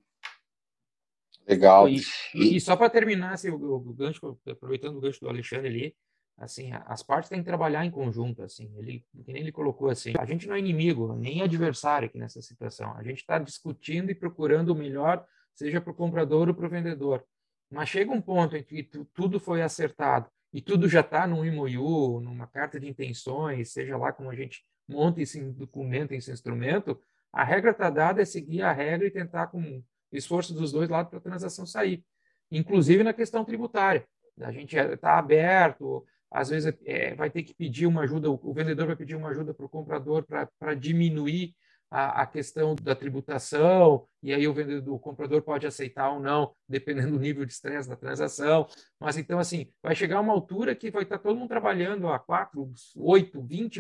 [1.48, 1.90] Legal.
[1.90, 2.00] E,
[2.36, 5.96] e, e só para terminar, assim, o, o, gancho, aproveitando o gancho do Alexandre ali,
[6.38, 10.14] assim, as partes têm que trabalhar em conjunto, assim, ele, que nem ele colocou assim,
[10.18, 14.16] a gente não é inimigo, nem adversário aqui nessa situação, a gente está discutindo e
[14.16, 17.24] procurando o melhor, seja para o comprador ou para o vendedor,
[17.70, 22.20] mas chega um ponto em que tudo foi acertado e tudo já está num MOU,
[22.22, 27.00] numa carta de intenções, seja lá como a gente monta esse documento, esse instrumento,
[27.32, 31.10] a regra está dada é seguir a regra e tentar com esforço dos dois lados
[31.10, 32.06] para a transação sair,
[32.52, 34.06] inclusive na questão tributária.
[34.40, 38.88] A gente está aberto, às vezes é, vai ter que pedir uma ajuda, o vendedor
[38.88, 41.54] vai pedir uma ajuda para o comprador para diminuir
[41.92, 46.56] a, a, questão da tributação, e aí o vendedor, o comprador pode aceitar ou não,
[46.68, 48.68] dependendo do nível de estresse da transação.
[49.00, 52.68] Mas então, assim, vai chegar uma altura que vai estar todo mundo trabalhando a 4,
[52.98, 53.80] 8, 20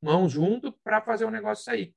[0.00, 1.92] mãos junto para fazer o negócio sair.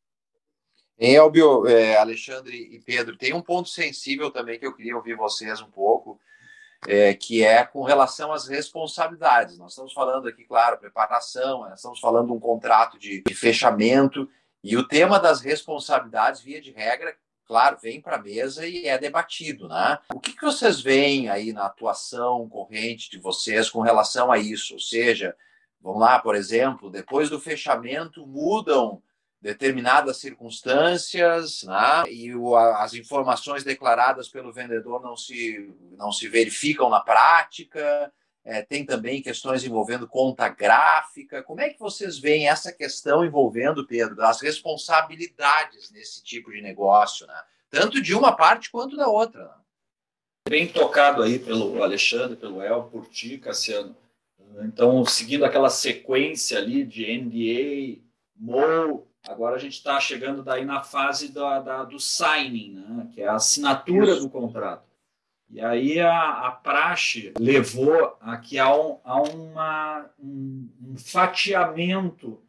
[0.97, 5.60] Elbio, é, Alexandre e Pedro, tem um ponto sensível também que eu queria ouvir vocês
[5.60, 5.91] um pouco,
[6.88, 9.58] é, que é com relação às responsabilidades.
[9.58, 14.28] Nós estamos falando aqui, claro, preparação, nós estamos falando de um contrato de, de fechamento,
[14.64, 17.16] e o tema das responsabilidades, via de regra,
[17.46, 19.98] claro, vem para a mesa e é debatido, né?
[20.14, 24.76] O que, que vocês veem aí na atuação corrente de vocês com relação a isso?
[24.76, 25.36] Ou seja,
[25.82, 29.02] vamos lá, por exemplo, depois do fechamento mudam
[29.42, 32.04] determinadas circunstâncias, né?
[32.10, 38.14] e o, as informações declaradas pelo vendedor não se, não se verificam na prática.
[38.44, 41.44] É, tem também questões envolvendo conta gráfica.
[41.44, 47.26] Como é que vocês veem essa questão envolvendo, Pedro, das responsabilidades nesse tipo de negócio,
[47.26, 47.42] né?
[47.70, 49.44] tanto de uma parte quanto da outra?
[49.44, 49.54] Né?
[50.50, 53.96] Bem tocado aí pelo Alexandre, pelo El, por ti, Cassiano.
[54.64, 58.02] Então, seguindo aquela sequência ali de NDA,
[58.36, 63.10] MO, Agora a gente está chegando daí na fase da, da, do signing, né?
[63.14, 64.90] que é a assinatura do contrato.
[65.50, 72.42] E aí a, a praxe levou a que há, um, há uma, um, um, fatiamento,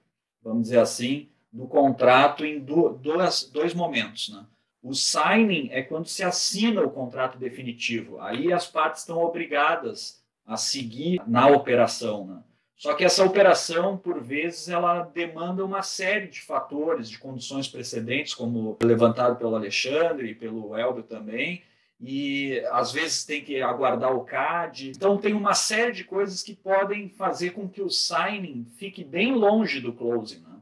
[0.43, 4.29] vamos dizer assim, do contrato em do, dois, dois momentos.
[4.29, 4.47] Né?
[4.81, 8.21] O signing é quando se assina o contrato definitivo.
[8.21, 12.27] Aí as partes estão obrigadas a seguir na operação.
[12.27, 12.43] Né?
[12.83, 18.35] Só que essa operação, por vezes, ela demanda uma série de fatores, de condições precedentes,
[18.35, 21.63] como levantado pelo Alexandre e pelo Elbio também,
[22.01, 24.91] e às vezes tem que aguardar o CAD.
[24.91, 29.33] Então, tem uma série de coisas que podem fazer com que o signing fique bem
[29.33, 30.41] longe do closing.
[30.41, 30.57] Né?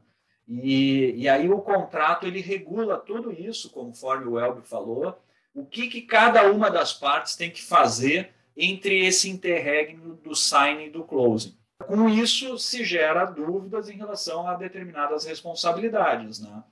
[0.47, 5.19] E, e aí o contrato ele regula tudo isso, conforme o Elbio falou,
[5.55, 10.85] o que, que cada uma das partes tem que fazer entre esse interregno do signing
[10.85, 11.59] e do closing.
[11.87, 16.39] Com isso, se gera dúvidas em relação a determinadas responsabilidades.
[16.39, 16.63] Né?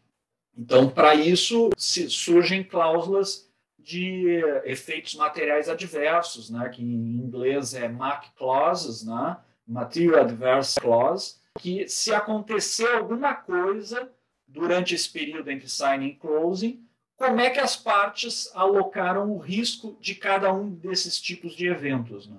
[0.58, 6.68] Então, para isso, surgem cláusulas de efeitos materiais adversos, né?
[6.70, 9.38] que em inglês é MAC clauses, né?
[9.70, 14.12] Material Adverse Clause, que se acontecer alguma coisa
[14.48, 16.84] durante esse período entre signing e closing,
[17.16, 22.28] como é que as partes alocaram o risco de cada um desses tipos de eventos.
[22.28, 22.38] Né?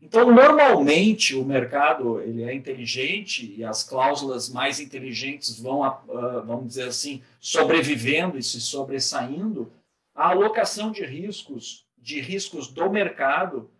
[0.00, 6.68] Então, normalmente, o mercado ele é inteligente e as cláusulas mais inteligentes vão, uh, vamos
[6.68, 9.72] dizer assim, sobrevivendo e se sobressaindo.
[10.14, 13.70] A alocação de riscos, de riscos do mercado,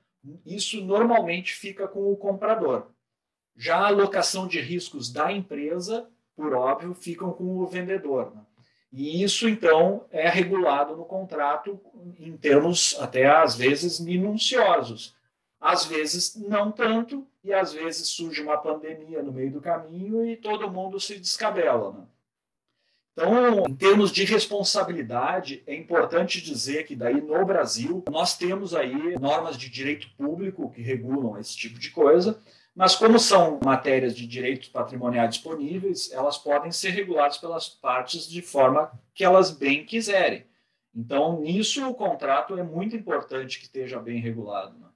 [0.45, 2.89] isso normalmente fica com o comprador.
[3.57, 8.35] Já a alocação de riscos da empresa, por óbvio, ficam com o vendedor.
[8.35, 8.43] Né?
[8.93, 11.81] E isso, então, é regulado no contrato
[12.19, 15.18] em termos até às vezes minuciosos
[15.61, 20.37] às vezes não tanto, e às vezes surge uma pandemia no meio do caminho e
[20.37, 21.93] todo mundo se descabela.
[21.93, 22.07] Né?
[23.13, 29.19] Então, em termos de responsabilidade, é importante dizer que daí no Brasil nós temos aí
[29.19, 32.41] normas de direito público que regulam esse tipo de coisa,
[32.77, 38.41] mas como são matérias de direitos patrimoniais disponíveis, elas podem ser reguladas pelas partes de
[38.41, 40.47] forma que elas bem quiserem.
[40.95, 44.79] Então, nisso o contrato é muito importante que esteja bem regulado.
[44.79, 44.88] Né?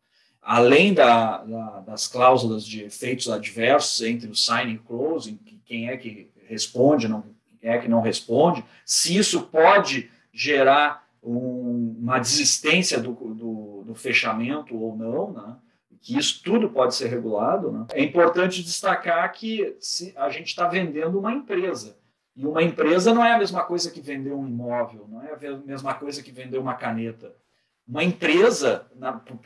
[0.43, 5.89] Além da, da, das cláusulas de efeitos adversos entre o signing e closing, que quem
[5.89, 7.25] é que responde, não,
[7.61, 13.95] quem é que não responde, se isso pode gerar um, uma desistência do, do, do,
[13.95, 15.57] fechamento ou não, né?
[16.01, 17.71] que isso tudo pode ser regulado.
[17.71, 17.87] Né?
[17.93, 21.97] É importante destacar que se a gente está vendendo uma empresa.
[22.35, 25.57] E uma empresa não é a mesma coisa que vender um imóvel, não é a
[25.59, 27.37] mesma coisa que vender uma caneta.
[27.87, 28.87] Uma empresa,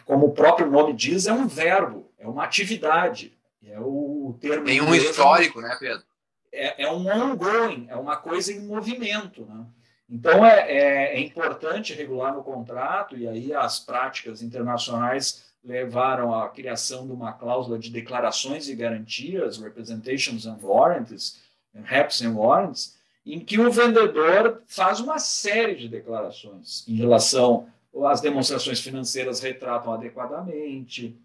[0.05, 3.37] como o próprio nome diz, é um verbo, é uma atividade.
[3.63, 4.65] É o termo.
[4.65, 6.05] Tem um histórico, né, Pedro?
[6.53, 9.45] É, é um ongoing, é uma coisa em movimento.
[9.45, 9.67] Né?
[10.09, 16.49] Então é, é, é importante regular no contrato, e aí as práticas internacionais levaram à
[16.49, 21.43] criação de uma cláusula de declarações e garantias, representations and warranties,
[21.75, 27.69] reps and warrants, em que o vendedor faz uma série de declarações em relação
[28.05, 31.17] as demonstrações financeiras retratam adequadamente,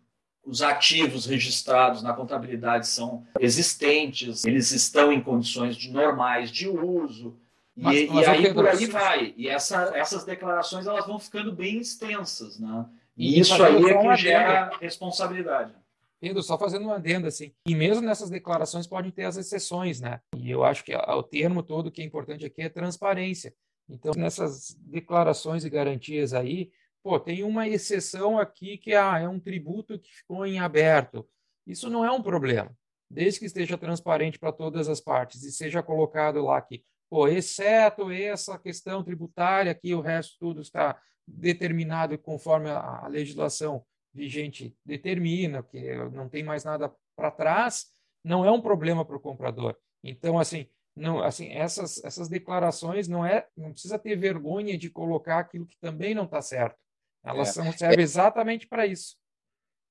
[0.43, 7.35] os ativos registrados na contabilidade são existentes, eles estão em condições de normais de uso,
[7.75, 9.33] e, mas, mas e aí por aí vai.
[9.37, 12.85] E essa, essas declarações elas vão ficando bem extensas, né?
[13.15, 15.73] E, e isso aí é que gera responsabilidade.
[16.19, 20.19] Pedro, só fazendo uma adenda, assim, e mesmo nessas declarações podem ter as exceções, né?
[20.37, 23.53] E eu acho que o termo todo que é importante aqui é transparência.
[23.91, 26.71] Então, nessas declarações e garantias aí,
[27.03, 31.27] pô, tem uma exceção aqui que ah, é um tributo que ficou em aberto.
[31.67, 32.75] Isso não é um problema,
[33.09, 38.09] desde que esteja transparente para todas as partes e seja colocado lá que, pô, exceto
[38.09, 45.95] essa questão tributária, que o resto tudo está determinado conforme a, legislação vigente determina, que
[46.11, 47.87] não tem mais nada para trás,
[48.23, 49.75] não é um problema para o comprador.
[50.03, 55.39] Então, assim, não, assim, essas, essas declarações não é, não precisa ter vergonha de colocar
[55.39, 56.77] aquilo que também não está certo.
[57.23, 57.51] Elas é.
[57.53, 59.15] são, servem exatamente para isso.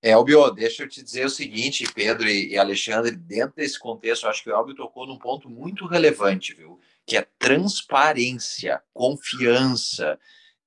[0.03, 4.42] É, Albio, deixa eu te dizer o seguinte, Pedro e Alexandre, dentro desse contexto, acho
[4.42, 6.80] que o Albio tocou num ponto muito relevante, viu?
[7.05, 10.18] Que é transparência, confiança,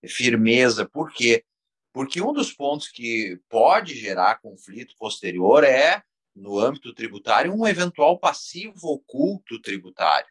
[0.05, 0.85] firmeza.
[0.85, 1.43] Por quê?
[1.91, 6.03] Porque um dos pontos que pode gerar conflito posterior é,
[6.35, 10.27] no âmbito tributário, um eventual passivo oculto tributário.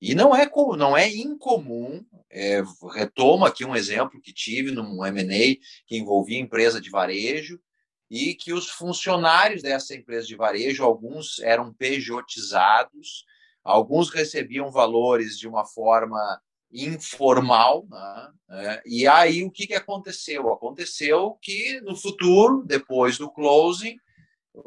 [0.00, 5.56] E não é, não é incomum, é, retomo aqui um exemplo que tive num M&A
[5.86, 7.60] que envolvia empresa de varejo,
[8.12, 13.24] e que os funcionários dessa empresa de varejo, alguns eram pejotizados,
[13.64, 16.38] alguns recebiam valores de uma forma
[16.70, 18.32] informal, né?
[18.50, 20.52] É, e aí o que, que aconteceu?
[20.52, 23.96] Aconteceu que no futuro, depois do closing,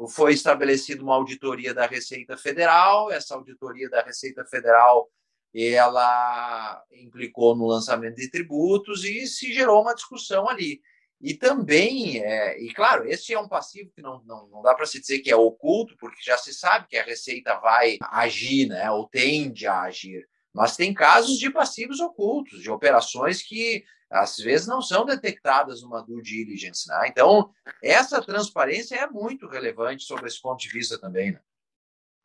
[0.08, 5.08] foi estabelecida uma auditoria da Receita Federal, essa auditoria da Receita Federal
[5.54, 10.80] ela implicou no lançamento de tributos e se gerou uma discussão ali.
[11.20, 14.84] E também, é, e claro, esse é um passivo que não, não, não dá para
[14.84, 18.90] se dizer que é oculto, porque já se sabe que a Receita vai agir, né,
[18.90, 20.28] ou tende a agir.
[20.52, 26.02] Mas tem casos de passivos ocultos, de operações que às vezes não são detectadas numa
[26.02, 26.88] due diligence.
[26.88, 27.08] Né?
[27.08, 27.50] Então,
[27.82, 31.32] essa transparência é muito relevante sobre esse ponto de vista também.
[31.32, 31.40] Né?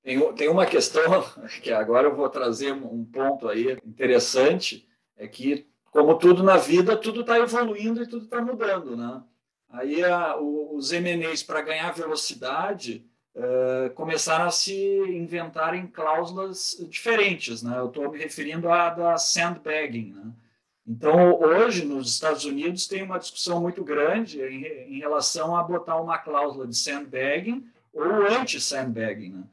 [0.04, 1.24] Tem, tem uma questão
[1.62, 6.96] que agora eu vou trazer um ponto aí interessante, é que como tudo na vida,
[6.96, 9.22] tudo está evoluindo e tudo está mudando, né?
[9.70, 13.06] Aí a, os MNEs, para ganhar velocidade,
[13.36, 17.78] uh, começaram a se inventarem cláusulas diferentes, né?
[17.78, 20.32] Eu estou me referindo à da sandbagging, né?
[20.88, 25.98] Então, hoje, nos Estados Unidos, tem uma discussão muito grande em, em relação a botar
[26.02, 29.44] uma cláusula de sandbagging ou anti-sandbagging, né?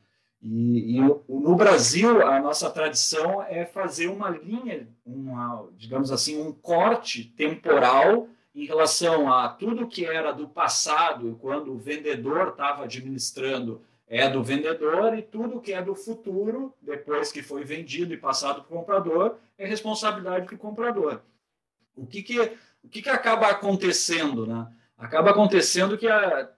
[0.41, 6.53] E, e, no Brasil, a nossa tradição é fazer uma linha, uma, digamos assim, um
[6.53, 13.83] corte temporal em relação a tudo que era do passado, quando o vendedor estava administrando,
[14.09, 18.63] é do vendedor, e tudo que é do futuro, depois que foi vendido e passado
[18.63, 21.21] para o comprador, é responsabilidade do comprador.
[21.95, 22.41] O que, que,
[22.83, 24.47] o que, que acaba acontecendo?
[24.47, 24.67] Né?
[24.97, 26.49] Acaba acontecendo que a,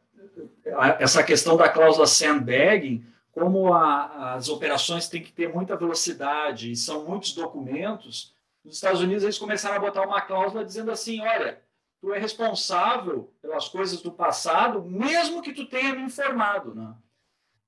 [0.76, 6.70] a, essa questão da cláusula sandbagging como a, as operações têm que ter muita velocidade
[6.70, 8.34] e são muitos documentos,
[8.64, 11.61] nos Estados Unidos eles começaram a botar uma cláusula dizendo assim, olha,
[12.01, 16.94] tu é responsável pelas coisas do passado, mesmo que tu tenha me informado, né?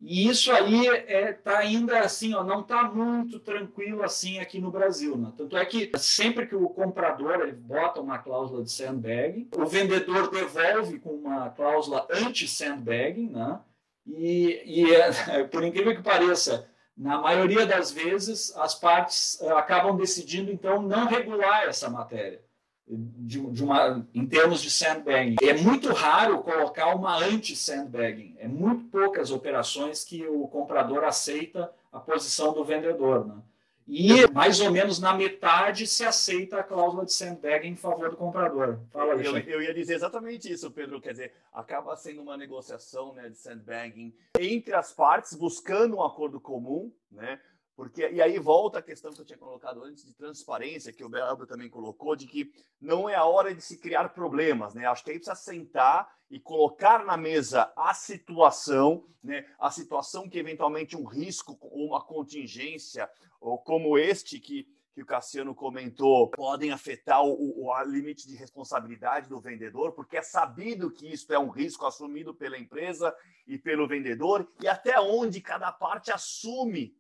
[0.05, 4.61] E isso aí está é, tá ainda assim, ó, não está muito tranquilo assim aqui
[4.61, 5.17] no Brasil.
[5.17, 5.33] Né?
[5.37, 10.29] Tanto é que sempre que o comprador ele bota uma cláusula de sandbagging, o vendedor
[10.29, 13.61] devolve com uma cláusula anti-sandbagging, né?
[14.05, 19.97] E, e é, por incrível que pareça, na maioria das vezes, as partes eh, acabam
[19.97, 22.43] decidindo, então, não regular essa matéria.
[22.87, 25.37] De, de, uma, em termos de sandbagging.
[25.43, 28.35] É muito raro colocar uma anti-sandbagging.
[28.39, 33.27] É muito poucas operações que o comprador aceita a posição do vendedor.
[33.27, 33.37] Né?
[33.87, 38.17] E mais ou menos na metade se aceita a cláusula de sandbag em favor do
[38.17, 38.79] comprador.
[38.91, 41.01] Fala, eu, eu, ia dizer exatamente isso, Pedro.
[41.01, 46.41] Quer dizer, acaba sendo uma negociação né, de sandbagging entre as partes, buscando um acordo
[46.41, 47.41] comum, né?
[47.75, 51.09] Porque, e aí volta a questão que eu tinha colocado antes de transparência, que o
[51.09, 54.87] Belbro também colocou, de que não é a hora de se criar problemas, né?
[54.87, 59.47] Acho que aí precisa sentar e colocar na mesa a situação, né?
[59.59, 63.09] A situação que eventualmente um risco ou uma contingência,
[63.41, 69.31] ou como este que, que o Cassiano comentou, podem afetar o, o limite de responsabilidade
[69.31, 73.15] do vendedor, porque é sabido que isso é um risco assumido pela empresa
[73.47, 76.95] e pelo vendedor, e até onde cada parte assume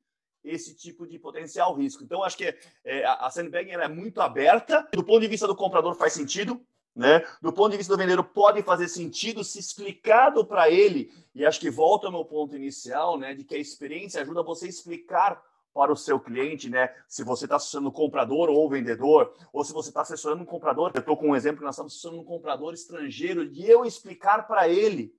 [0.44, 2.02] esse tipo de potencial risco.
[2.02, 4.88] Então, acho que é, a sandbagging é muito aberta.
[4.92, 6.60] Do ponto de vista do comprador, faz sentido.
[6.94, 7.24] Né?
[7.40, 11.10] Do ponto de vista do vendedor, pode fazer sentido se explicado para ele.
[11.34, 14.66] E acho que volta ao meu ponto inicial, né, de que a experiência ajuda você
[14.66, 16.94] a explicar para o seu cliente, né?
[17.08, 20.90] Se você está assessorando um comprador ou vendedor, ou se você está assessorando um comprador,
[20.94, 24.46] eu estou com um exemplo que nós estamos assessorando um comprador estrangeiro, de eu explicar
[24.46, 25.14] para ele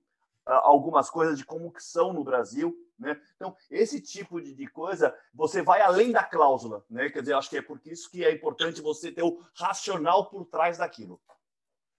[0.46, 2.76] algumas coisas de como que são no Brasil.
[2.98, 3.20] Né?
[3.36, 6.84] Então, esse tipo de, de, coisa, você vai além da cláusula.
[6.88, 7.08] Né?
[7.10, 10.44] Quer dizer, acho que é por isso que é importante você ter o racional por
[10.46, 11.20] trás daquilo.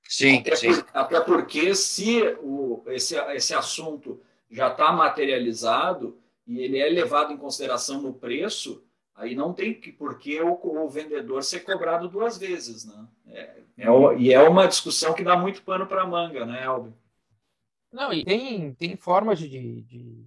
[0.07, 0.81] Sim, até, sim.
[0.81, 7.33] Por, até porque se o, esse, esse assunto já está materializado e ele é levado
[7.33, 8.83] em consideração no preço,
[9.15, 12.85] aí não tem que por que o, o vendedor ser cobrado duas vezes.
[12.85, 13.07] Né?
[13.27, 13.87] É, é,
[14.17, 16.93] e é uma discussão que dá muito pano para manga, né, Elber?
[17.95, 20.25] Não, e tem, tem formas de, de,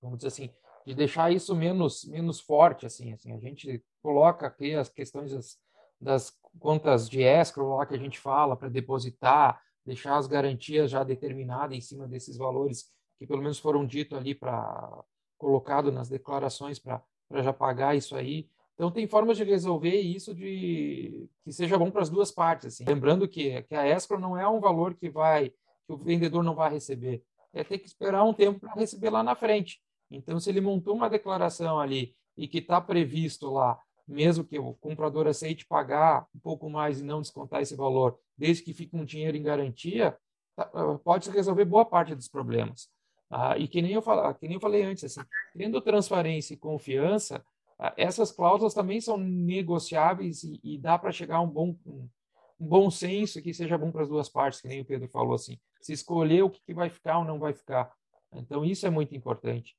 [0.00, 0.50] vamos dizer assim,
[0.86, 5.58] de deixar isso menos, menos forte, assim, assim, a gente coloca aqui as questões das,
[6.00, 11.02] das contas de escrow lá que a gente fala para depositar, deixar as garantias já
[11.02, 12.84] determinadas em cima desses valores
[13.18, 15.02] que pelo menos foram ditos ali para
[15.36, 17.02] colocado nas declarações para
[17.42, 18.48] já pagar isso aí.
[18.74, 22.84] Então tem formas de resolver isso de que seja bom para as duas partes, assim.
[22.86, 25.52] Lembrando que, que a escrow não é um valor que vai
[25.86, 27.22] que o vendedor não vai receber,
[27.52, 29.80] é ter que esperar um tempo para receber lá na frente.
[30.10, 34.74] Então se ele montou uma declaração ali e que está previsto lá mesmo que o
[34.74, 39.04] comprador aceite pagar um pouco mais e não descontar esse valor, desde que fique um
[39.04, 40.16] dinheiro em garantia,
[40.54, 42.88] tá, ah, pode resolver boa parte dos problemas.
[43.28, 45.26] Ah, e que nem, eu fala, que nem eu falei antes, assim,
[45.56, 47.44] tendo transparência e confiança,
[47.78, 51.76] ah, essas cláusulas também são negociáveis e, e dá para chegar a um bom,
[52.58, 55.58] bom senso que seja bom para as duas partes, que nem o Pedro falou assim,
[55.80, 57.92] se escolher o que, que vai ficar ou não vai ficar.
[58.32, 59.76] Então, isso é muito importante.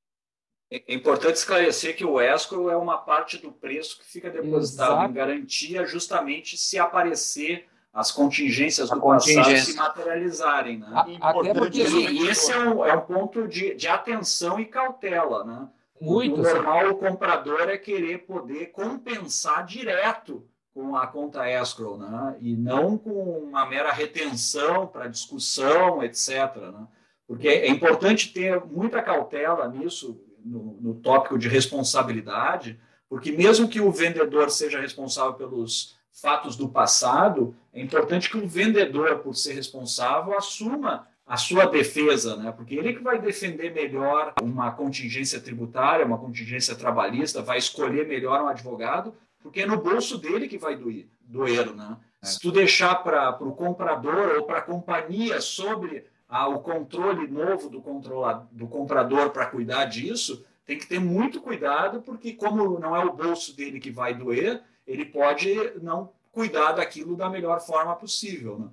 [0.70, 5.12] É importante esclarecer que o escrow é uma parte do preço que fica depositado Exato.
[5.12, 9.44] em garantia justamente se aparecer as contingências do contingência.
[9.44, 10.78] passado se materializarem.
[10.80, 10.88] Né?
[11.22, 15.46] A, até porque, e esse é um, é um ponto de, de, atenção e cautela.
[15.46, 15.70] Né?
[16.02, 16.42] Muito.
[16.42, 20.46] O normal, o comprador é querer poder compensar direto
[20.78, 22.36] com a conta escrow, né?
[22.40, 26.56] e não com uma mera retenção para discussão, etc.
[26.56, 26.88] Né?
[27.28, 33.82] Porque é importante ter muita cautela nisso, no, no tópico de responsabilidade, porque mesmo que
[33.82, 39.54] o vendedor seja responsável pelos fatos do passado, é importante que o vendedor, por ser
[39.54, 42.52] responsável, assuma a sua defesa, né?
[42.52, 48.44] porque ele que vai defender melhor uma contingência tributária, uma contingência trabalhista, vai escolher melhor
[48.44, 51.98] um advogado, porque é no bolso dele que vai doer, doer né?
[52.22, 52.26] É.
[52.26, 57.70] Se tu deixar para o comprador ou para a companhia sobre ah, o controle novo
[57.70, 62.96] do, controla, do comprador para cuidar disso, tem que ter muito cuidado, porque como não
[62.96, 67.96] é o bolso dele que vai doer, ele pode não cuidar daquilo da melhor forma
[67.96, 68.60] possível.
[68.60, 68.68] Né?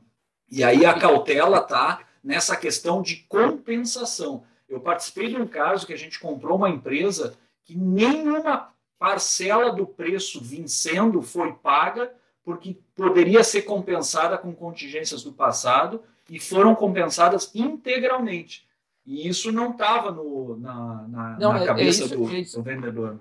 [0.51, 4.45] E aí a cautela está nessa questão de compensação.
[4.69, 8.74] Eu participei de um caso que a gente comprou uma empresa que nenhuma
[9.05, 12.11] parcela do preço vencendo foi paga,
[12.43, 16.01] porque poderia ser compensada com contingências do passado,
[16.31, 18.67] e foram compensadas integralmente.
[19.05, 22.63] E isso não estava na, na, não, na é, cabeça é isso, do, é do,
[22.63, 23.21] vendedor.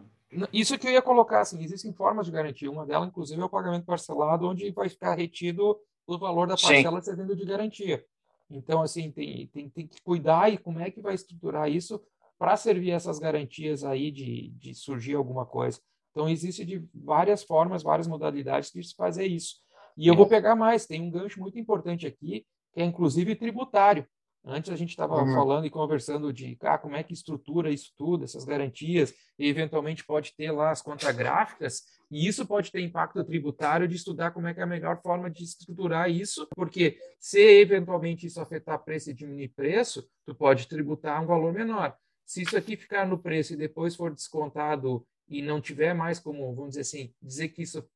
[0.53, 2.71] Isso que eu ia colocar, assim, existem formas de garantia.
[2.71, 5.77] Uma delas, inclusive, é o pagamento parcelado, onde vai ficar retido
[6.07, 7.05] o valor da parcela Sim.
[7.05, 8.05] servindo de garantia.
[8.49, 12.01] Então, assim, tem, tem, tem que cuidar e como é que vai estruturar isso
[12.43, 15.79] para servir essas garantias aí de, de surgir alguma coisa.
[16.11, 19.55] Então, existe de várias formas, várias modalidades de se fazer isso.
[19.95, 24.05] E eu vou pegar mais, tem um gancho muito importante aqui, que é inclusive tributário.
[24.43, 25.33] Antes a gente estava uhum.
[25.33, 30.05] falando e conversando de ah, como é que estrutura isso tudo, essas garantias, e eventualmente
[30.05, 34.47] pode ter lá as contas gráficas, e isso pode ter impacto tributário de estudar como
[34.47, 39.11] é que é a melhor forma de estruturar isso, porque se eventualmente isso afetar preço
[39.11, 41.95] e diminuir preço, tu pode tributar um valor menor.
[42.25, 46.53] Se isso aqui ficar no preço e depois for descontado e não tiver mais como,
[46.53, 47.87] vamos dizer assim, dizer que isso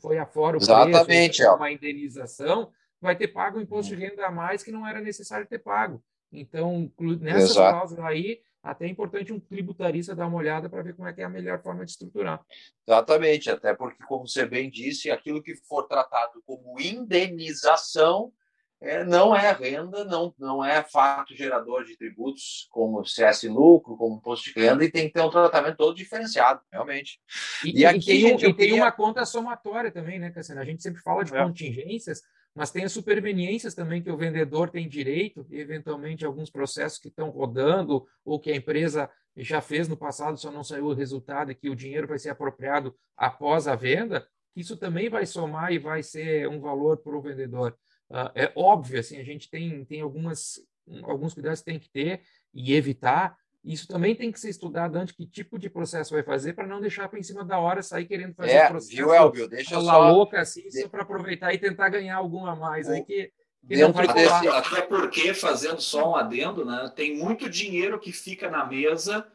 [0.00, 4.30] foi afora o Exatamente, preço, uma indenização, vai ter pago um imposto de renda a
[4.30, 6.02] mais que não era necessário ter pago.
[6.32, 11.06] Então, nessa cláusula aí, até é importante um tributarista dar uma olhada para ver como
[11.06, 12.44] é que é a melhor forma de estruturar.
[12.86, 18.32] Exatamente, até porque, como você bem disse, aquilo que for tratado como indenização
[18.80, 24.16] é, não é renda, não, não é fato gerador de tributos, como CS lucro, como
[24.16, 27.18] imposto de renda, e tem que ter um tratamento todo diferenciado, realmente.
[27.64, 30.60] E, e aqui e tem, gente, e tem uma conta somatória também, né, Cassiano?
[30.60, 31.42] A gente sempre fala de é.
[31.42, 32.20] contingências,
[32.54, 37.08] mas tem as superveniências também que o vendedor tem direito, e eventualmente alguns processos que
[37.08, 41.50] estão rodando ou que a empresa já fez no passado, só não saiu o resultado
[41.50, 45.78] e que o dinheiro vai ser apropriado após a venda, isso também vai somar e
[45.78, 47.76] vai ser um valor para o vendedor.
[48.10, 50.60] Uh, é óbvio, assim, a gente tem, tem algumas,
[51.02, 52.22] alguns cuidados que tem que ter
[52.54, 56.52] e evitar, isso também tem que ser estudado antes que tipo de processo vai fazer
[56.52, 59.48] para não deixar para em cima da hora sair querendo fazer é, processo viu, Elvio?
[59.48, 60.12] Deixa eu só...
[60.12, 60.82] louca assim, de...
[60.82, 62.86] só para aproveitar e tentar ganhar alguma a mais.
[62.86, 62.92] O...
[62.92, 64.48] Aí que, dentro desse...
[64.48, 69.26] Até porque, fazendo só um adendo, né, tem muito dinheiro que fica na mesa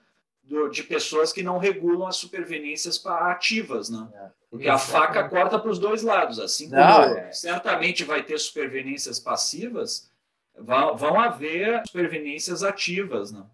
[0.51, 4.05] do, de pessoas que não regulam as superveniências ativas, né?
[4.13, 7.31] É, porque a faca corta para os dois lados, assim como não, é...
[7.31, 10.11] certamente vai ter superveniências passivas,
[10.53, 13.45] vão, vão haver superveniências ativas, né?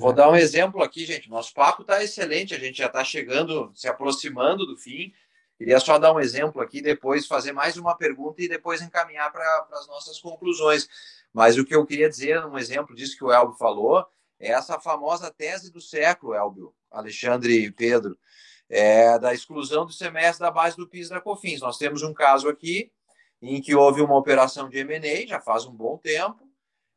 [0.00, 1.30] vou dar um exemplo aqui, gente.
[1.30, 5.12] Nosso papo está excelente, a gente já está chegando, se aproximando do fim.
[5.56, 9.68] Queria só dar um exemplo aqui, depois fazer mais uma pergunta e depois encaminhar para
[9.72, 10.88] as nossas conclusões.
[11.32, 14.04] Mas o que eu queria dizer, um exemplo disso que o Elbio falou,
[14.38, 18.18] essa famosa tese do século, Elbio, Alexandre e Pedro,
[18.68, 21.60] é, da exclusão do semestre da base do PIS da COFINS.
[21.60, 22.90] Nós temos um caso aqui
[23.40, 26.46] em que houve uma operação de M&A, já faz um bom tempo,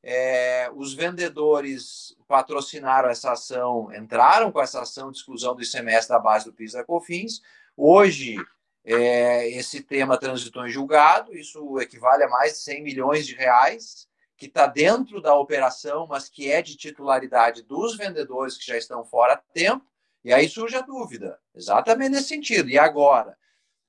[0.02, 6.20] é, os vendedores patrocinaram essa ação, entraram com essa ação de exclusão do semestre da
[6.20, 7.42] base do PIS da COFINS,
[7.82, 8.36] Hoje,
[8.84, 14.06] é, esse tema transitou em julgado, isso equivale a mais de 100 milhões de reais,
[14.40, 19.04] que está dentro da operação, mas que é de titularidade dos vendedores que já estão
[19.04, 19.86] fora há tempo,
[20.24, 22.70] e aí surge a dúvida, exatamente nesse sentido.
[22.70, 23.38] E agora?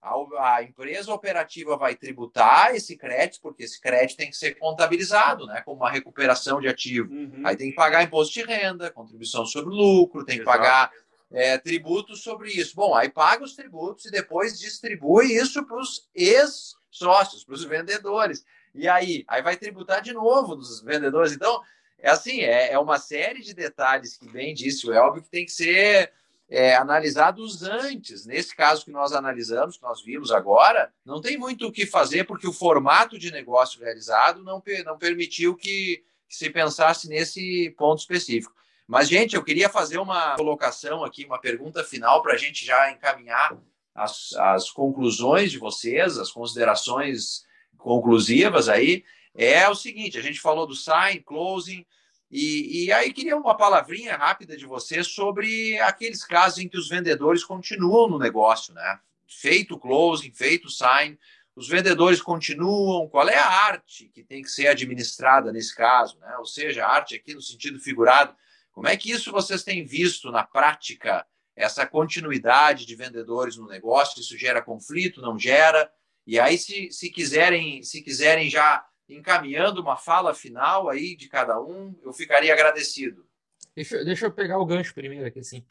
[0.03, 5.47] A, a, empresa operativa vai tributar esse crédito, porque esse crédito tem que ser contabilizado,
[5.47, 7.13] né, como uma recuperação de ativo.
[7.13, 7.43] Uhum.
[7.45, 10.59] Aí tem que pagar imposto de renda, contribuição sobre lucro, tem que Exato.
[10.59, 10.91] pagar
[11.31, 12.75] é, tributos sobre isso.
[12.75, 18.43] Bom, aí paga os tributos e depois distribui isso para os ex-sócios, para os vendedores.
[18.75, 19.25] E aí?
[19.29, 21.33] Aí vai tributar de novo dos vendedores.
[21.33, 21.61] Então,
[21.99, 25.45] é assim, é, é uma série de detalhes que bem disse o Elbio que tem
[25.45, 26.13] que ser
[26.49, 28.27] é, analisados antes.
[28.27, 32.25] Nesse caso que nós analisamos, que nós vimos agora, não tem muito o que fazer,
[32.25, 38.01] porque o formato de negócio realizado não, não permitiu que, que se pensasse nesse ponto
[38.01, 38.55] específico.
[38.87, 42.91] Mas, gente, eu queria fazer uma colocação aqui, uma pergunta final para a gente já
[42.91, 43.57] encaminhar
[43.95, 47.45] as, as conclusões de vocês, as considerações
[47.81, 49.05] conclusivas aí.
[49.35, 51.85] É o seguinte: a gente falou do sign, closing,
[52.31, 56.89] e, e, aí queria uma palavrinha rápida de vocês sobre aqueles casos em que os
[56.89, 59.01] vendedores continuam no negócio, né?
[59.27, 61.19] Feito o closing, feito o sign,
[61.57, 63.09] os vendedores continuam.
[63.09, 66.37] Qual é a arte que tem que ser administrada nesse caso, né?
[66.39, 68.35] Ou seja, a arte aqui no sentido figurado
[68.73, 71.27] como é que isso vocês têm visto na prática,
[71.57, 74.21] essa continuidade de vendedores no negócio?
[74.21, 75.93] Isso gera conflito, não gera?
[76.27, 81.61] E aí, se, se quiserem, se quiserem já encaminhando uma fala final aí de cada
[81.61, 83.27] um, eu ficaria agradecido.
[83.75, 85.65] Deixa, deixa eu pegar o gancho primeiro aqui, assim.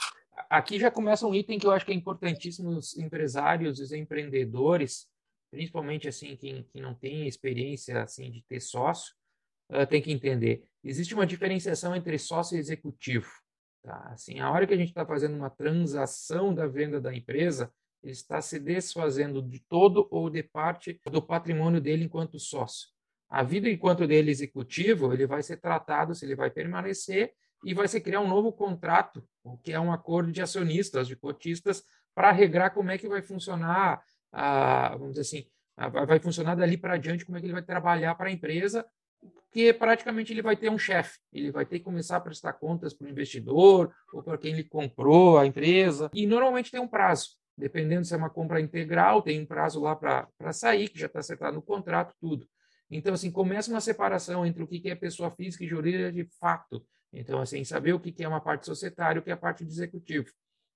[0.50, 5.08] Aqui já começa um item que eu acho que é importantíssimo os empresários, os empreendedores,
[5.52, 9.14] principalmente assim quem, quem não tem experiência assim de ter sócio,
[9.72, 10.64] uh, tem que entender.
[10.84, 13.30] Existe uma diferenciação entre sócio e executivo.
[13.84, 14.10] Tá?
[14.12, 17.72] Assim, a hora que a gente está fazendo uma transação da venda da empresa,
[18.04, 22.88] está se desfazendo de todo ou de parte do patrimônio dele enquanto sócio.
[23.30, 27.34] A vida enquanto dele executivo, ele vai ser tratado se ele vai permanecer
[27.64, 31.16] e vai se criar um novo contrato, o que é um acordo de acionistas, de
[31.16, 31.84] cotistas,
[32.16, 35.45] para regrar como é que vai funcionar, a, vamos dizer assim,
[35.78, 38.86] a, vai funcionar dali para diante, como é que ele vai trabalhar para a empresa
[39.50, 42.93] porque praticamente ele vai ter um chefe, ele vai ter que começar a prestar contas
[42.93, 47.30] para o investidor ou para quem ele comprou a empresa, e normalmente tem um prazo,
[47.60, 51.20] dependendo se é uma compra integral, tem um prazo lá para sair, que já está
[51.20, 52.47] acertado no contrato, tudo.
[52.89, 56.84] Então, assim, começa uma separação entre o que é pessoa física e jurídica de fato.
[57.14, 59.70] Então, assim, saber o que é uma parte societária o que é a parte do
[59.70, 60.28] executivo.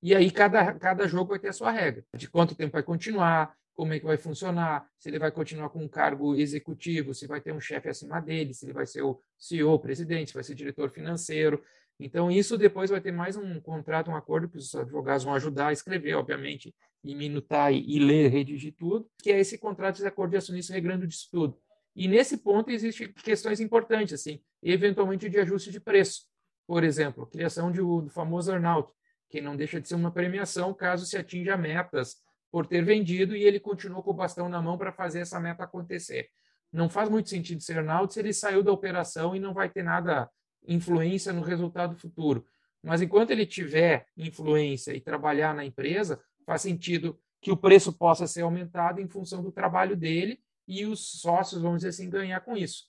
[0.01, 3.55] E aí, cada, cada jogo vai ter a sua regra, de quanto tempo vai continuar,
[3.73, 7.41] como é que vai funcionar, se ele vai continuar com um cargo executivo, se vai
[7.41, 10.55] ter um chefe acima dele, se ele vai ser o CEO, presidente, se vai ser
[10.55, 11.63] diretor financeiro.
[12.03, 15.67] Então, isso depois vai ter mais um contrato, um acordo que os advogados vão ajudar
[15.67, 20.31] a escrever, obviamente, e minutar e, ler, redigir tudo, que é esse contrato de acordo
[20.31, 21.57] de acionista regrando disso tudo.
[21.95, 26.23] E nesse ponto existem questões importantes, assim, eventualmente de ajuste de preço.
[26.67, 28.91] Por exemplo, criação de, do famoso earnout,
[29.29, 32.17] que não deixa de ser uma premiação caso se atinja metas
[32.51, 35.63] por ter vendido e ele continuou com o bastão na mão para fazer essa meta
[35.63, 36.27] acontecer.
[36.69, 39.83] Não faz muito sentido ser Arnaldo se ele saiu da operação e não vai ter
[39.83, 40.29] nada
[40.67, 42.45] influência no resultado futuro.
[42.81, 48.27] Mas enquanto ele tiver influência e trabalhar na empresa, faz sentido que o preço possa
[48.27, 52.55] ser aumentado em função do trabalho dele e os sócios, vamos dizer assim, ganhar com
[52.55, 52.85] isso.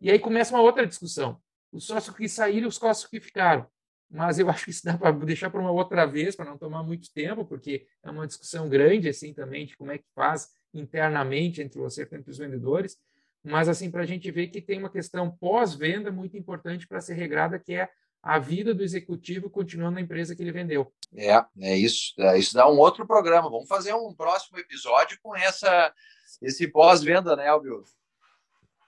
[0.00, 1.40] E aí começa uma outra discussão.
[1.72, 3.66] Os sócios que saíram os sócios que ficaram
[4.10, 6.82] mas eu acho que isso dá para deixar para uma outra vez, para não tomar
[6.82, 11.62] muito tempo, porque é uma discussão grande assim também de como é que faz internamente
[11.62, 12.98] entre você e os vendedores,
[13.44, 17.14] mas assim para a gente ver que tem uma questão pós-venda muito importante para ser
[17.14, 17.88] regrada, que é
[18.22, 20.92] a vida do executivo continuando na empresa que ele vendeu.
[21.14, 22.12] É, é isso.
[22.18, 23.50] É, isso dá um outro programa.
[23.50, 25.92] Vamos fazer um próximo episódio com essa
[26.40, 27.82] esse pós-venda, né, Albio?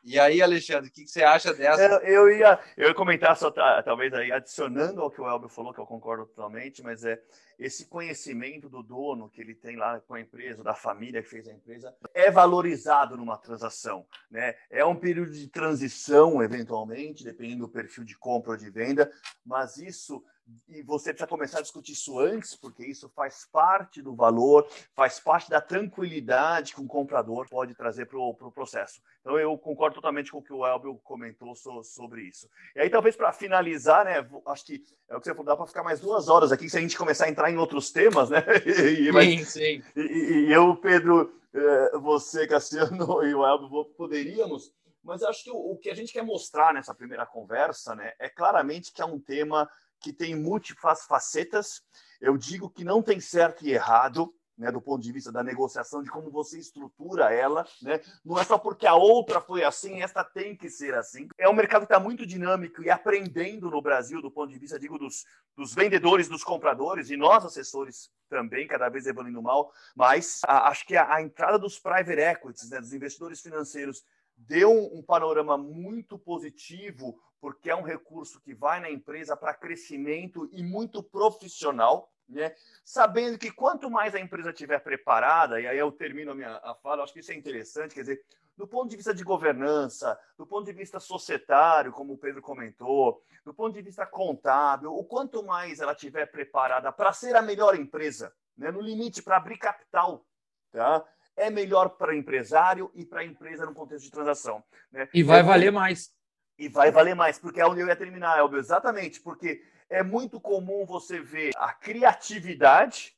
[0.04, 1.80] E aí, Alexandre, o que, você acha dessa?
[1.80, 5.72] Eu, eu, ia, eu ia comentar só, talvez aí, adicionando ao que o Elber falou,
[5.72, 7.22] que eu concordo totalmente, mas é
[7.56, 11.46] esse conhecimento do dono que ele tem lá com a empresa, da família que fez
[11.46, 14.04] a empresa, é valorizado numa transação.
[14.28, 14.56] Né?
[14.68, 19.10] É um período de transição, eventualmente, dependendo do perfil de compra ou de venda,
[19.46, 20.24] mas isso
[20.68, 25.20] e você precisa começar a discutir isso antes, porque isso faz parte do valor, faz
[25.20, 29.00] parte da tranquilidade que um comprador pode trazer para o pro processo.
[29.20, 32.48] Então, eu concordo totalmente com o que o Elbio comentou so, sobre isso.
[32.74, 35.66] E aí, talvez para finalizar, né, acho que é o que você falou, dá para
[35.66, 38.42] ficar mais duas horas aqui se a gente começar a entrar em outros temas, né?
[38.72, 39.82] E, sim, sim.
[39.96, 44.72] E, e, eu, Pedro, eh, você, Cassiano e o Elbio poderíamos
[45.02, 48.28] mas acho que o, o, que a gente quer mostrar nessa primeira conversa né, é
[48.28, 49.68] claramente que é um tema
[50.02, 51.82] que tem múltiplas facetas.
[52.20, 56.02] Eu digo que não tem certo e errado, né, do ponto de vista da negociação,
[56.02, 57.66] de como você estrutura ela.
[57.80, 58.00] Né?
[58.24, 61.28] Não é só porque a outra foi assim, esta tem que ser assim.
[61.38, 64.78] É um mercado que está muito dinâmico e aprendendo no Brasil, do ponto de vista,
[64.78, 65.24] digo, dos,
[65.56, 69.72] dos vendedores, dos compradores, e nós, assessores, também, cada vez evoluindo mal.
[69.94, 74.02] Mas a, acho que a, a, entrada dos private equities, né, dos investidores financeiros,
[74.46, 80.48] deu um, panorama muito positivo porque é um recurso que vai na empresa para crescimento
[80.52, 82.54] e muito profissional, né?
[82.84, 86.74] sabendo que quanto mais a empresa estiver preparada, e aí eu termino a minha a
[86.76, 88.24] fala, acho que isso é interessante, quer dizer,
[88.56, 93.20] do ponto de vista de governança, do ponto de vista societário, como o Pedro comentou,
[93.44, 97.74] do ponto de vista contábil, o quanto mais ela estiver preparada para ser a melhor
[97.74, 98.70] empresa, né?
[98.70, 100.24] no limite, para abrir capital,
[100.70, 101.04] tá?
[101.36, 104.62] É melhor para o empresário e para a empresa no contexto de transação.
[104.90, 105.08] Né?
[105.12, 106.10] E vai é, valer mais.
[106.58, 108.58] E vai valer mais, porque é onde eu ia terminar, Elbio.
[108.58, 113.14] Exatamente, porque é muito comum você ver a criatividade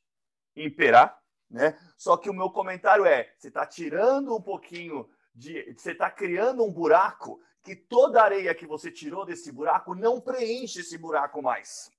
[0.55, 1.17] imperar,
[1.49, 1.77] né?
[1.97, 5.73] Só que o meu comentário é: você está tirando um pouquinho de.
[5.73, 10.81] Você está criando um buraco que toda areia que você tirou desse buraco não preenche
[10.81, 11.89] esse buraco mais.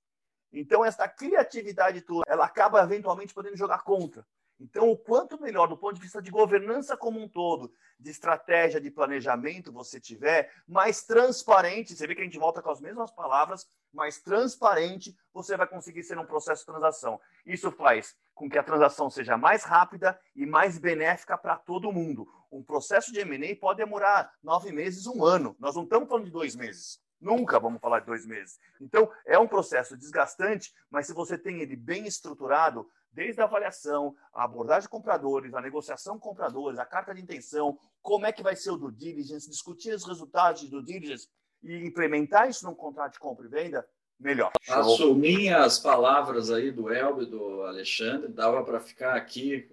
[0.51, 4.25] Então, essa criatividade toda, ela acaba eventualmente podendo jogar contra.
[4.59, 8.81] Então, o quanto melhor do ponto de vista de governança como um todo, de estratégia,
[8.81, 13.11] de planejamento você tiver, mais transparente, você vê que a gente volta com as mesmas
[13.11, 17.19] palavras, mais transparente você vai conseguir ser um processo de transação.
[17.45, 22.27] Isso faz com que a transação seja mais rápida e mais benéfica para todo mundo.
[22.51, 25.55] Um processo de M&A pode demorar nove meses, um ano.
[25.59, 26.99] Nós não estamos falando de dois meses.
[27.19, 28.59] Nunca vamos falar de dois meses.
[28.79, 32.87] Então, é um processo desgastante, mas se você tem ele bem estruturado,
[33.17, 37.75] desde a avaliação, a abordagem de compradores, a negociação com compradores, a carta de intenção,
[37.99, 41.27] como é que vai ser o due diligence, discutir os resultados do diligence
[41.63, 43.89] e implementar isso num contrato de compra e venda,
[44.19, 44.51] melhor.
[44.67, 49.67] Assumir as palavras aí do Elber e do Alexandre, dava para ficar aqui,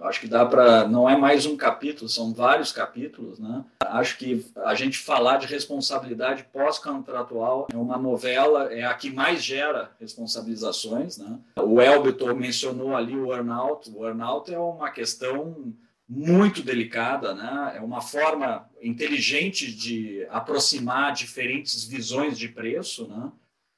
[0.00, 3.64] acho que dá para, não é mais um capítulo, são vários capítulos, né?
[3.80, 9.42] Acho que a gente falar de responsabilidade pós-contratual é uma novela, é a que mais
[9.42, 11.38] gera responsabilizações, né?
[11.56, 15.74] O Elber mencionou ali o earnout, o earnout é uma questão
[16.08, 17.74] muito delicada, né?
[17.76, 23.30] É uma forma inteligente de aproximar diferentes visões de preço, né?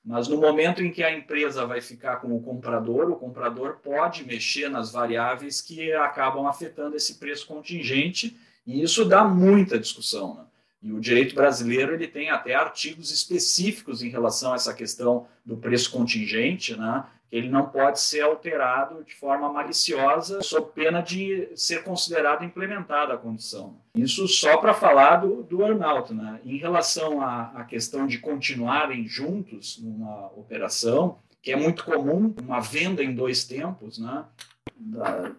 [0.05, 4.22] Mas no momento em que a empresa vai ficar com o comprador, o comprador pode
[4.24, 8.36] mexer nas variáveis que acabam afetando esse preço contingente,
[8.66, 10.34] e isso dá muita discussão.
[10.34, 10.44] Né?
[10.82, 15.57] E o direito brasileiro ele tem até artigos específicos em relação a essa questão do
[15.57, 17.05] preço contingente, né?
[17.35, 23.18] Ele não pode ser alterado de forma maliciosa, sob pena de ser considerado implementada a
[23.18, 23.76] condição.
[23.93, 26.14] Isso só para falar do, do earnout.
[26.14, 26.41] Né?
[26.45, 32.61] Em relação à, à questão de continuarem juntos numa operação, que é muito comum, uma
[32.61, 34.24] venda em dois tempos, né?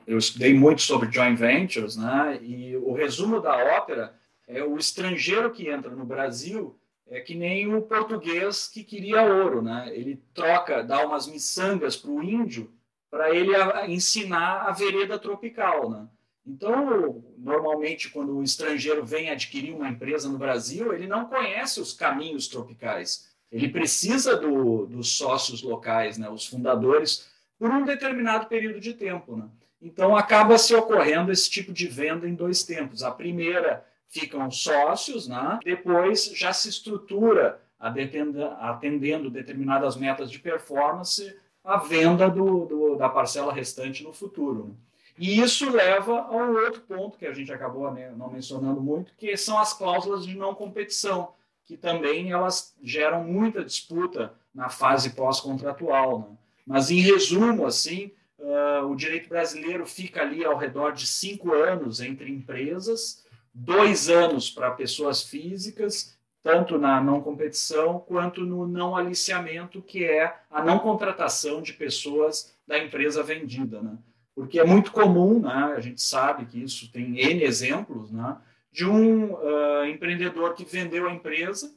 [0.06, 2.39] Eu estudei muito sobre joint ventures, né?
[2.41, 4.14] E o resumo da ópera
[4.48, 6.78] é o estrangeiro que entra no Brasil
[7.08, 9.92] é que nem o português que queria ouro, né?
[9.94, 12.74] Ele troca, dá umas miçangas para o índio
[13.10, 13.52] para ele
[13.88, 16.08] ensinar a vereda tropical, né?
[16.46, 21.94] Então, normalmente, quando o estrangeiro vem adquirir uma empresa no Brasil, ele não conhece os
[21.94, 23.32] caminhos tropicais.
[23.52, 26.30] Ele precisa do, dos sócios locais, né?
[26.30, 27.28] Os fundadores,
[27.58, 29.48] por um determinado período de tempo, né?
[29.82, 33.02] Então, acaba se ocorrendo esse tipo de venda em dois tempos.
[33.02, 33.86] A primeira
[34.20, 35.59] ficam sócios, né?
[35.63, 43.51] depois já se estrutura atendendo determinadas metas de performance a venda do, do, da parcela
[43.51, 44.78] restante no futuro.
[45.17, 49.12] E isso leva a um outro ponto que a gente acabou né, não mencionando muito,
[49.17, 51.33] que são as cláusulas de não competição,
[51.66, 56.20] que também elas geram muita disputa na fase pós-contratual.
[56.20, 56.37] Né?
[56.66, 62.01] Mas, em resumo, assim, uh, o direito brasileiro fica ali ao redor de cinco anos
[62.01, 63.25] entre empresas,
[63.56, 70.36] dois anos para pessoas físicas, tanto na não competição quanto no não aliciamento, que é
[70.52, 73.98] a não contratação de pessoas da empresa vendida, né?
[74.36, 75.74] Porque é muito comum, né?
[75.76, 78.38] A gente sabe que isso tem N exemplos, né?
[78.70, 81.74] De um uh, empreendedor que vendeu a empresa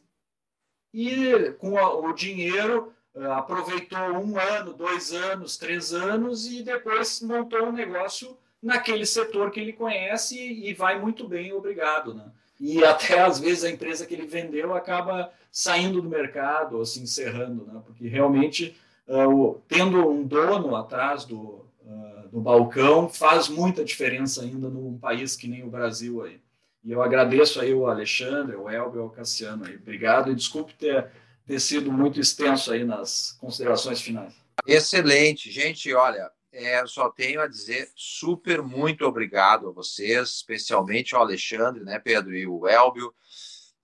[0.92, 7.66] e com a, o dinheiro aproveitou um ano, dois anos, três anos e depois montou
[7.66, 12.24] um negócio naquele setor que ele conhece e vai muito bem, obrigado, né?
[12.60, 17.00] E até às vezes a empresa que ele vendeu acaba saindo do mercado ou se
[17.00, 17.80] encerrando, né?
[17.86, 18.76] Porque realmente
[19.06, 25.36] uh, tendo um dono atrás do, uh, do balcão faz muita diferença ainda num país
[25.36, 26.40] que nem o Brasil aí.
[26.84, 29.76] E eu agradeço aí o Alexandre, o Elber, o Cassiano aí.
[29.76, 31.08] Obrigado e desculpe ter,
[31.46, 34.34] ter sido muito extenso aí nas considerações finais.
[34.66, 35.92] Excelente, gente.
[35.92, 42.00] Olha, é, só tenho a dizer super muito obrigado a vocês, especialmente ao Alexandre, né,
[42.00, 43.14] Pedro, e o Elbio,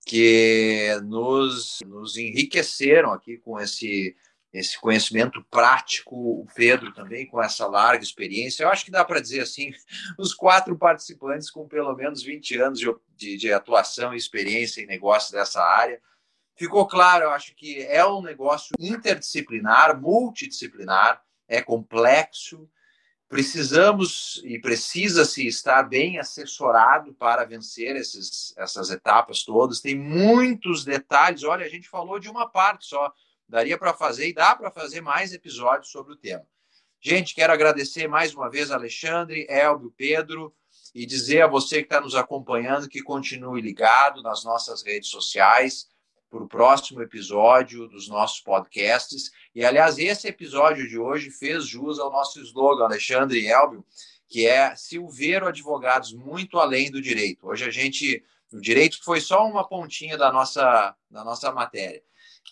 [0.05, 4.13] que nos, nos enriqueceram aqui com esse,
[4.53, 8.63] esse conhecimento prático, o Pedro também com essa larga experiência.
[8.63, 9.71] Eu acho que dá para dizer assim,
[10.19, 14.85] os quatro participantes com pelo menos 20 anos de, de, de atuação e experiência em
[14.85, 15.99] negócios dessa área.
[16.57, 22.69] Ficou claro, eu acho que é um negócio interdisciplinar, multidisciplinar, é complexo,
[23.27, 29.81] precisamos e precisa-se estar bem assessorado para vencer esses, essas etapas todas.
[29.81, 31.43] Tem muitos detalhes.
[31.43, 33.11] Olha, a gente falou de uma parte só.
[33.47, 36.45] Daria para fazer e dá para fazer mais episódios sobre o tema.
[36.99, 40.55] Gente, quero agradecer mais uma vez Alexandre, Elbio, Pedro
[40.93, 45.87] e dizer a você que está nos acompanhando que continue ligado nas nossas redes sociais
[46.35, 49.31] para o próximo episódio dos nossos podcasts.
[49.53, 53.85] E, aliás, esse episódio de hoje fez jus ao nosso slogan, Alexandre e Elbio,
[54.27, 57.47] que é Silveiro Advogados muito além do direito.
[57.47, 58.21] Hoje a gente,
[58.51, 62.03] o direito foi só uma pontinha da nossa, da nossa matéria.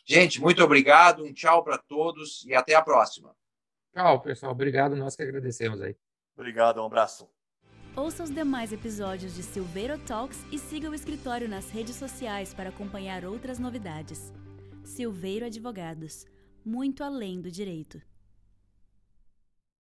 [0.05, 3.35] Gente, muito obrigado, um tchau para todos e até a próxima.
[3.93, 4.53] Tchau, pessoal.
[4.53, 5.93] Obrigado, nós que agradecemos aí.
[6.38, 7.30] Obrigado, um abraço.
[7.95, 12.70] Ouça os demais episódios de Silveiro Talks e siga o escritório nas redes sociais para
[12.70, 14.34] acompanhar outras novidades.
[14.84, 16.26] Silveiro Advogados
[16.65, 18.02] muito além do direito.